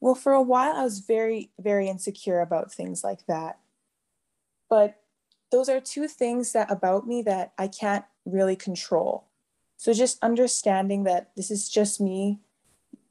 Well, 0.01 0.15
for 0.15 0.34
a 0.34 0.41
while, 0.41 0.75
I 0.75 0.84
was 0.84 0.99
very, 0.99 1.51
very 1.60 1.89
insecure 1.89 2.39
about 2.39 2.71
things 2.71 3.03
like 3.03 3.25
that. 3.27 3.60
But 4.69 5.01
those 5.51 5.67
are 5.67 5.82
two 5.82 6.08
things 6.08 6.53
that 6.53 6.71
about 6.71 7.08
me 7.08 7.21
that 7.23 7.53
I 7.58 7.67
can't 7.67 8.05
really 8.25 8.55
control. 8.55 9.25
So 9.77 9.93
just 9.93 10.23
understanding 10.23 11.03
that 11.03 11.32
this 11.36 11.51
is 11.51 11.69
just 11.69 11.99
me. 11.99 12.39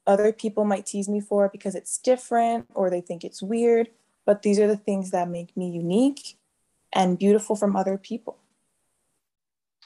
Other 0.09 0.33
people 0.33 0.65
might 0.65 0.87
tease 0.87 1.09
me 1.09 1.21
for 1.21 1.45
it 1.45 1.53
because 1.53 1.75
it's 1.75 1.99
different 1.99 2.67
or 2.75 2.89
they 2.89 3.03
think 3.03 3.25
it's 3.25 3.43
weird, 3.43 3.91
but 4.25 4.41
these 4.41 4.59
are 4.59 4.67
the 4.67 4.77
things 4.77 5.11
that 5.11 5.29
make 5.29 5.55
me 5.55 5.69
unique 5.69 6.39
and 6.95 7.19
beautiful 7.19 7.55
from 7.55 7.77
other 7.77 7.99
people. 7.99 8.39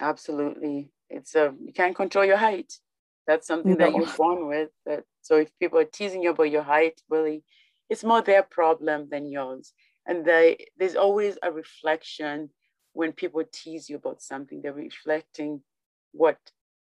Absolutely. 0.00 0.90
It's 1.10 1.34
a 1.34 1.52
you 1.60 1.72
can't 1.72 1.96
control 1.96 2.24
your 2.24 2.36
height. 2.36 2.78
That's 3.26 3.48
something 3.48 3.76
no. 3.76 3.78
that 3.78 3.94
you're 3.96 4.16
born 4.16 4.46
with. 4.46 4.70
That 4.86 5.02
so 5.22 5.38
if 5.38 5.50
people 5.58 5.80
are 5.80 5.84
teasing 5.84 6.22
you 6.22 6.30
about 6.30 6.52
your 6.52 6.62
height, 6.62 7.02
really, 7.10 7.42
it's 7.90 8.04
more 8.04 8.22
their 8.22 8.44
problem 8.44 9.08
than 9.10 9.26
yours. 9.26 9.72
And 10.06 10.24
they, 10.24 10.66
there's 10.78 10.96
always 10.96 11.36
a 11.42 11.50
reflection 11.50 12.50
when 12.92 13.12
people 13.12 13.42
tease 13.52 13.90
you 13.90 13.96
about 13.96 14.22
something. 14.22 14.62
They're 14.62 14.72
reflecting 14.72 15.62
what 16.12 16.38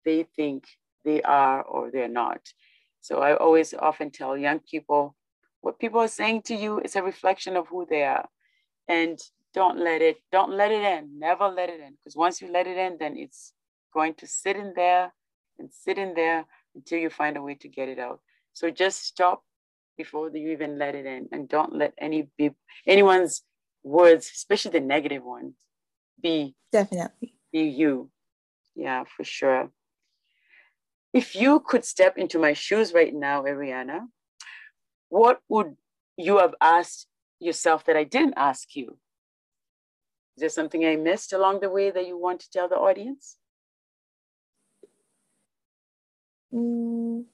they 0.06 0.28
think 0.36 0.66
they 1.04 1.22
are 1.24 1.64
or 1.64 1.92
they're 1.92 2.08
not. 2.08 2.42
So 3.04 3.20
I 3.20 3.36
always 3.36 3.74
often 3.74 4.12
tell 4.12 4.38
young 4.38 4.60
people 4.60 5.14
what 5.60 5.78
people 5.78 6.00
are 6.00 6.08
saying 6.08 6.44
to 6.44 6.56
you 6.56 6.80
is 6.80 6.96
a 6.96 7.04
reflection 7.04 7.58
of 7.58 7.68
who 7.68 7.86
they 7.86 8.04
are. 8.04 8.30
And 8.88 9.20
don't 9.54 9.78
let 9.78 10.02
it, 10.02 10.18
don't 10.32 10.54
let 10.54 10.72
it 10.72 10.84
in. 10.84 11.20
Never 11.20 11.50
let 11.50 11.68
it 11.68 11.82
in. 11.82 11.98
Because 11.98 12.16
once 12.16 12.42
you 12.42 12.50
let 12.50 12.66
it 12.66 12.78
in, 12.78 12.96
then 12.98 13.18
it's 13.18 13.52
going 13.94 14.14
to 14.16 14.26
sit 14.26 14.56
in 14.56 14.72
there 14.74 15.14
and 15.60 15.70
sit 15.70 15.98
in 15.98 16.14
there 16.14 16.46
until 16.76 16.98
you 16.98 17.10
find 17.10 17.36
a 17.36 17.42
way 17.42 17.56
to 17.56 17.68
get 17.68 17.90
it 17.90 18.00
out. 18.00 18.22
So 18.54 18.72
just 18.72 19.04
stop 19.04 19.44
before 19.98 20.30
you 20.30 20.52
even 20.52 20.78
let 20.78 20.96
it 20.96 21.06
in 21.06 21.28
and 21.34 21.50
don't 21.50 21.76
let 21.76 21.94
any 21.98 22.30
be 22.38 22.52
anyone's 22.88 23.44
words, 23.84 24.32
especially 24.34 24.80
the 24.80 24.86
negative 24.86 25.26
ones, 25.26 25.56
be 26.22 26.56
definitely 26.72 27.36
be 27.52 27.64
you. 27.64 28.10
Yeah, 28.76 29.04
for 29.04 29.26
sure. 29.26 29.72
If 31.14 31.36
you 31.36 31.60
could 31.60 31.86
step 31.86 32.18
into 32.18 32.40
my 32.40 32.54
shoes 32.54 32.94
right 32.94 33.14
now, 33.14 33.44
Aryanah, 33.44 34.08
what 35.10 35.42
would 35.48 35.76
you 36.18 36.40
have 36.40 36.56
asked 36.60 37.08
yourself 37.40 37.86
that 37.86 37.96
I 37.96 38.04
didn't 38.04 38.34
ask 38.36 38.76
you? 38.76 38.98
Is 40.36 40.42
there 40.42 40.50
something 40.50 40.86
I 40.86 40.96
missed 40.96 41.34
along 41.34 41.60
the 41.60 41.70
way 41.70 41.92
that 41.92 42.08
you 42.08 42.18
want 42.18 42.40
to 42.42 42.50
tell 42.50 42.68
the 42.68 42.78
audience? 42.78 43.38
Mm, 46.54 47.26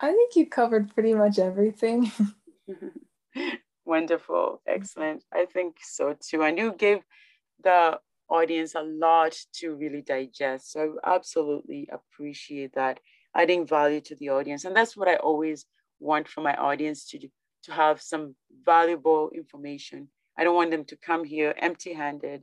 I 0.00 0.12
think 0.12 0.36
you 0.36 0.46
covered 0.46 0.94
pretty 0.94 1.14
much 1.14 1.38
everything. 1.38 2.12
Wonderful. 3.84 4.60
Excellent. 4.66 5.24
I 5.32 5.46
think 5.46 5.76
so 5.82 6.16
too. 6.20 6.42
And 6.42 6.58
you 6.58 6.72
gave 6.72 7.00
the 7.62 8.00
audience 8.30 8.74
a 8.74 8.82
lot 8.82 9.36
to 9.54 9.74
really 9.74 10.02
digest. 10.02 10.72
So 10.72 10.96
I 11.04 11.14
absolutely 11.14 11.88
appreciate 11.92 12.74
that, 12.74 13.00
adding 13.34 13.66
value 13.66 14.00
to 14.02 14.16
the 14.16 14.30
audience. 14.30 14.64
And 14.64 14.76
that's 14.76 14.96
what 14.96 15.08
I 15.08 15.16
always 15.16 15.66
want 16.00 16.28
from 16.28 16.44
my 16.44 16.54
audience 16.54 17.08
to 17.10 17.18
do, 17.18 17.28
to 17.64 17.72
have 17.72 18.00
some 18.00 18.34
valuable 18.64 19.30
information. 19.34 20.08
I 20.36 20.44
don't 20.44 20.54
want 20.54 20.70
them 20.70 20.84
to 20.86 20.96
come 20.96 21.24
here 21.24 21.54
empty 21.58 21.92
handed 21.92 22.42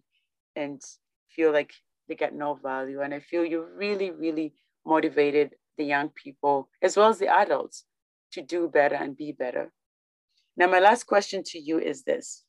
and 0.55 0.81
feel 1.29 1.51
like 1.51 1.73
they 2.07 2.15
get 2.15 2.33
no 2.33 2.55
value. 2.55 3.01
And 3.01 3.13
I 3.13 3.19
feel 3.19 3.45
you 3.45 3.65
really, 3.75 4.11
really 4.11 4.53
motivated 4.85 5.55
the 5.77 5.85
young 5.85 6.09
people 6.09 6.69
as 6.81 6.95
well 6.95 7.09
as 7.09 7.19
the 7.19 7.27
adults 7.27 7.85
to 8.31 8.41
do 8.41 8.67
better 8.67 8.95
and 8.95 9.15
be 9.15 9.31
better. 9.31 9.71
Now, 10.57 10.67
my 10.67 10.79
last 10.79 11.03
question 11.03 11.43
to 11.47 11.59
you 11.59 11.79
is 11.79 12.03
this 12.03 12.44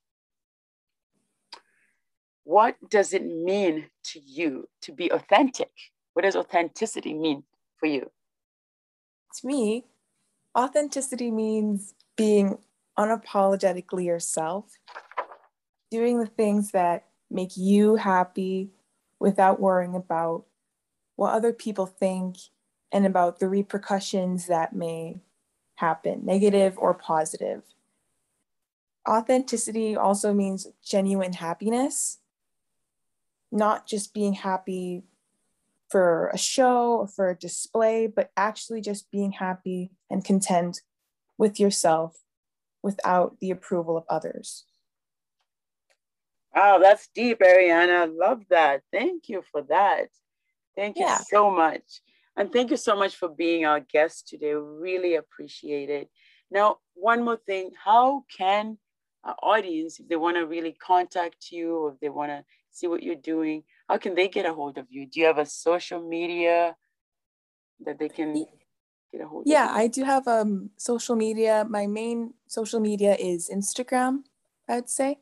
What 2.46 2.76
does 2.88 3.12
it 3.12 3.26
mean 3.26 3.86
to 4.12 4.20
you 4.20 4.68
to 4.82 4.92
be 4.92 5.10
authentic? 5.10 5.72
What 6.12 6.22
does 6.22 6.36
authenticity 6.36 7.12
mean 7.12 7.42
for 7.76 7.86
you? 7.86 8.08
To 9.40 9.46
me, 9.48 9.84
authenticity 10.56 11.32
means 11.32 11.94
being 12.16 12.58
unapologetically 12.96 14.04
yourself, 14.04 14.78
doing 15.90 16.20
the 16.20 16.26
things 16.26 16.70
that 16.70 17.06
make 17.32 17.56
you 17.56 17.96
happy 17.96 18.70
without 19.18 19.58
worrying 19.58 19.96
about 19.96 20.44
what 21.16 21.34
other 21.34 21.52
people 21.52 21.86
think 21.86 22.36
and 22.92 23.04
about 23.04 23.40
the 23.40 23.48
repercussions 23.48 24.46
that 24.46 24.72
may 24.72 25.18
happen, 25.74 26.24
negative 26.24 26.78
or 26.78 26.94
positive. 26.94 27.64
Authenticity 29.08 29.96
also 29.96 30.32
means 30.32 30.68
genuine 30.84 31.32
happiness, 31.32 32.18
not 33.52 33.86
just 33.86 34.12
being 34.12 34.34
happy 34.34 35.04
for 35.88 36.30
a 36.32 36.38
show 36.38 36.96
or 36.98 37.06
for 37.06 37.30
a 37.30 37.36
display, 37.36 38.06
but 38.06 38.30
actually 38.36 38.80
just 38.80 39.10
being 39.10 39.32
happy 39.32 39.90
and 40.10 40.24
content 40.24 40.80
with 41.38 41.60
yourself 41.60 42.16
without 42.82 43.38
the 43.40 43.50
approval 43.50 43.96
of 43.96 44.04
others. 44.08 44.64
Wow, 46.54 46.78
that's 46.78 47.08
deep, 47.14 47.40
Aryanah. 47.40 48.16
Love 48.16 48.42
that. 48.48 48.82
Thank 48.90 49.28
you 49.28 49.42
for 49.52 49.62
that. 49.68 50.06
Thank 50.74 50.96
you 50.96 51.04
yeah. 51.04 51.18
so 51.18 51.50
much. 51.50 52.00
And 52.36 52.52
thank 52.52 52.70
you 52.70 52.76
so 52.76 52.96
much 52.96 53.16
for 53.16 53.28
being 53.28 53.64
our 53.64 53.80
guest 53.80 54.28
today. 54.28 54.54
Really 54.54 55.16
appreciate 55.16 55.90
it. 55.90 56.10
Now, 56.50 56.78
one 56.94 57.24
more 57.24 57.38
thing 57.46 57.72
how 57.82 58.24
can 58.36 58.78
our 59.24 59.36
audience, 59.42 59.98
if 59.98 60.08
they 60.08 60.16
want 60.16 60.36
to 60.36 60.46
really 60.46 60.72
contact 60.72 61.50
you 61.50 61.76
or 61.76 61.92
if 61.92 62.00
they 62.00 62.08
want 62.08 62.30
to 62.30 62.44
see 62.76 62.86
what 62.86 63.02
you're 63.02 63.14
doing, 63.14 63.64
how 63.88 63.96
can 63.96 64.14
they 64.14 64.28
get 64.28 64.46
a 64.46 64.52
hold 64.52 64.76
of 64.78 64.86
you? 64.90 65.06
Do 65.06 65.20
you 65.20 65.26
have 65.26 65.38
a 65.38 65.46
social 65.46 66.00
media 66.00 66.76
that 67.80 67.98
they 67.98 68.08
can 68.08 68.34
get 69.10 69.22
a 69.22 69.26
hold 69.26 69.44
yeah, 69.46 69.64
of? 69.64 69.70
Yeah, 69.70 69.76
I 69.82 69.86
do 69.88 70.04
have 70.04 70.28
um 70.28 70.70
social 70.76 71.16
media. 71.16 71.66
My 71.68 71.86
main 71.86 72.34
social 72.46 72.80
media 72.80 73.16
is 73.18 73.48
Instagram, 73.48 74.24
I 74.68 74.76
would 74.76 74.90
say. 74.90 75.18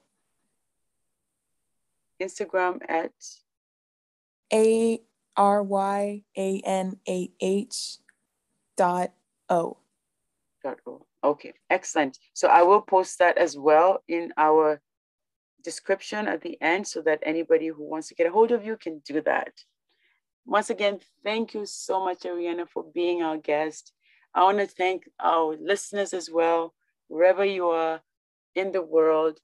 Instagram 2.20 2.80
at 2.88 3.12
A 4.52 5.00
R 5.36 5.62
Y 5.62 6.22
A 6.36 6.60
N 6.64 6.98
A 7.08 7.30
H 7.40 7.98
dot 8.76 9.12
O. 9.48 9.78
Dot 10.62 10.78
O. 10.86 11.06
Okay, 11.22 11.54
excellent. 11.70 12.18
So 12.34 12.48
I 12.48 12.62
will 12.62 12.82
post 12.82 13.18
that 13.18 13.38
as 13.38 13.56
well 13.56 14.02
in 14.08 14.32
our 14.36 14.80
description 15.64 16.28
at 16.28 16.42
the 16.42 16.60
end 16.60 16.86
so 16.86 17.02
that 17.02 17.20
anybody 17.22 17.68
who 17.68 17.82
wants 17.82 18.08
to 18.08 18.14
get 18.14 18.26
a 18.26 18.30
hold 18.30 18.52
of 18.52 18.64
you 18.64 18.76
can 18.76 19.00
do 19.06 19.20
that. 19.22 19.52
Once 20.46 20.70
again, 20.70 21.00
thank 21.24 21.54
you 21.54 21.64
so 21.64 22.04
much, 22.04 22.20
Aryanah, 22.20 22.68
for 22.68 22.84
being 22.94 23.22
our 23.22 23.38
guest. 23.38 23.92
I 24.34 24.42
want 24.44 24.58
to 24.58 24.66
thank 24.66 25.08
our 25.18 25.56
listeners 25.56 26.12
as 26.12 26.28
well, 26.30 26.74
wherever 27.08 27.44
you 27.44 27.68
are 27.68 28.02
in 28.54 28.72
the 28.72 28.82
world. 28.82 29.38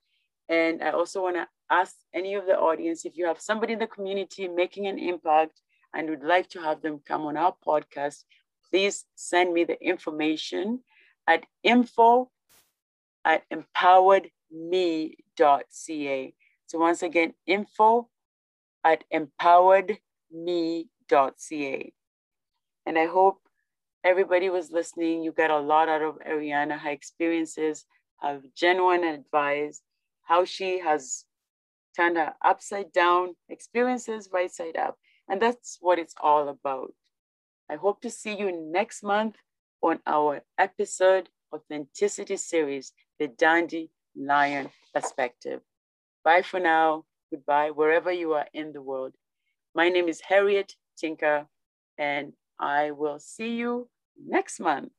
And 0.49 0.83
I 0.83 0.91
also 0.91 1.23
want 1.23 1.37
to 1.37 1.49
ask 1.71 1.95
any 2.13 2.35
of 2.35 2.47
the 2.47 2.59
audience 2.59 3.05
if 3.05 3.17
you 3.17 3.27
have 3.27 3.41
somebody 3.41 3.73
in 3.73 3.79
the 3.79 3.87
community 3.87 4.49
making 4.49 4.87
an 4.89 4.99
impact 4.99 5.61
and 5.95 6.11
would 6.11 6.23
like 6.25 6.49
to 6.51 6.61
have 6.61 6.83
them 6.83 7.01
come 7.07 7.23
on 7.23 7.37
our 7.37 7.55
podcast, 7.67 8.25
please 8.71 9.05
send 9.15 9.55
me 9.55 9.65
the 9.65 9.81
information 9.83 10.81
at 11.27 11.45
info 11.63 12.31
at 13.25 13.43
empoweredme.ca. 14.53 16.35
So 16.67 16.79
once 16.79 17.03
again, 17.03 17.35
info 17.47 18.09
at 18.85 19.05
empoweredme.ca. 19.13 21.93
And 22.87 22.99
I 22.99 23.07
hope 23.07 23.41
everybody 24.05 24.51
was 24.51 24.71
listening. 24.71 25.23
You 25.23 25.33
got 25.33 25.51
a 25.51 25.59
lot 25.59 25.89
out 25.89 26.03
of 26.03 26.19
Aryanah, 26.19 26.79
her 26.79 26.91
experiences, 26.91 27.87
her 28.21 28.41
genuine 28.55 29.05
advice, 29.05 29.81
how 30.23 30.45
she 30.45 30.81
has 30.81 31.25
turned 31.97 32.17
her 32.17 32.35
upside 32.43 32.93
down 32.93 33.35
experiences 33.49 34.29
right 34.33 34.53
side 34.53 34.77
up. 34.77 34.99
And 35.29 35.41
that's 35.41 35.79
what 35.81 35.99
it's 35.99 36.15
all 36.21 36.49
about. 36.49 36.93
I 37.69 37.77
hope 37.77 38.01
to 38.03 38.11
see 38.11 38.37
you 38.37 38.53
next 38.53 39.03
month 39.03 39.37
on 39.83 40.01
our 40.07 40.43
episode 40.59 41.29
Authenticity 41.53 42.37
Series, 42.37 42.93
The 43.19 43.29
Dandelion 44.17 44.71
Perspective. 44.95 45.61
Bye 46.25 46.43
for 46.43 46.61
now. 46.61 47.05
Goodbye, 47.31 47.71
wherever 47.71 48.11
you 48.13 48.35
are 48.35 48.47
in 48.53 48.73
the 48.73 48.83
world. 48.83 49.15
My 49.75 49.89
name 49.89 50.09
is 50.09 50.21
Harriet 50.21 50.75
Tinker, 50.99 51.47
and 51.97 52.33
I 52.59 52.91
will 52.91 53.19
see 53.19 53.55
you 53.57 53.89
next 54.27 54.61
month. 54.61 54.91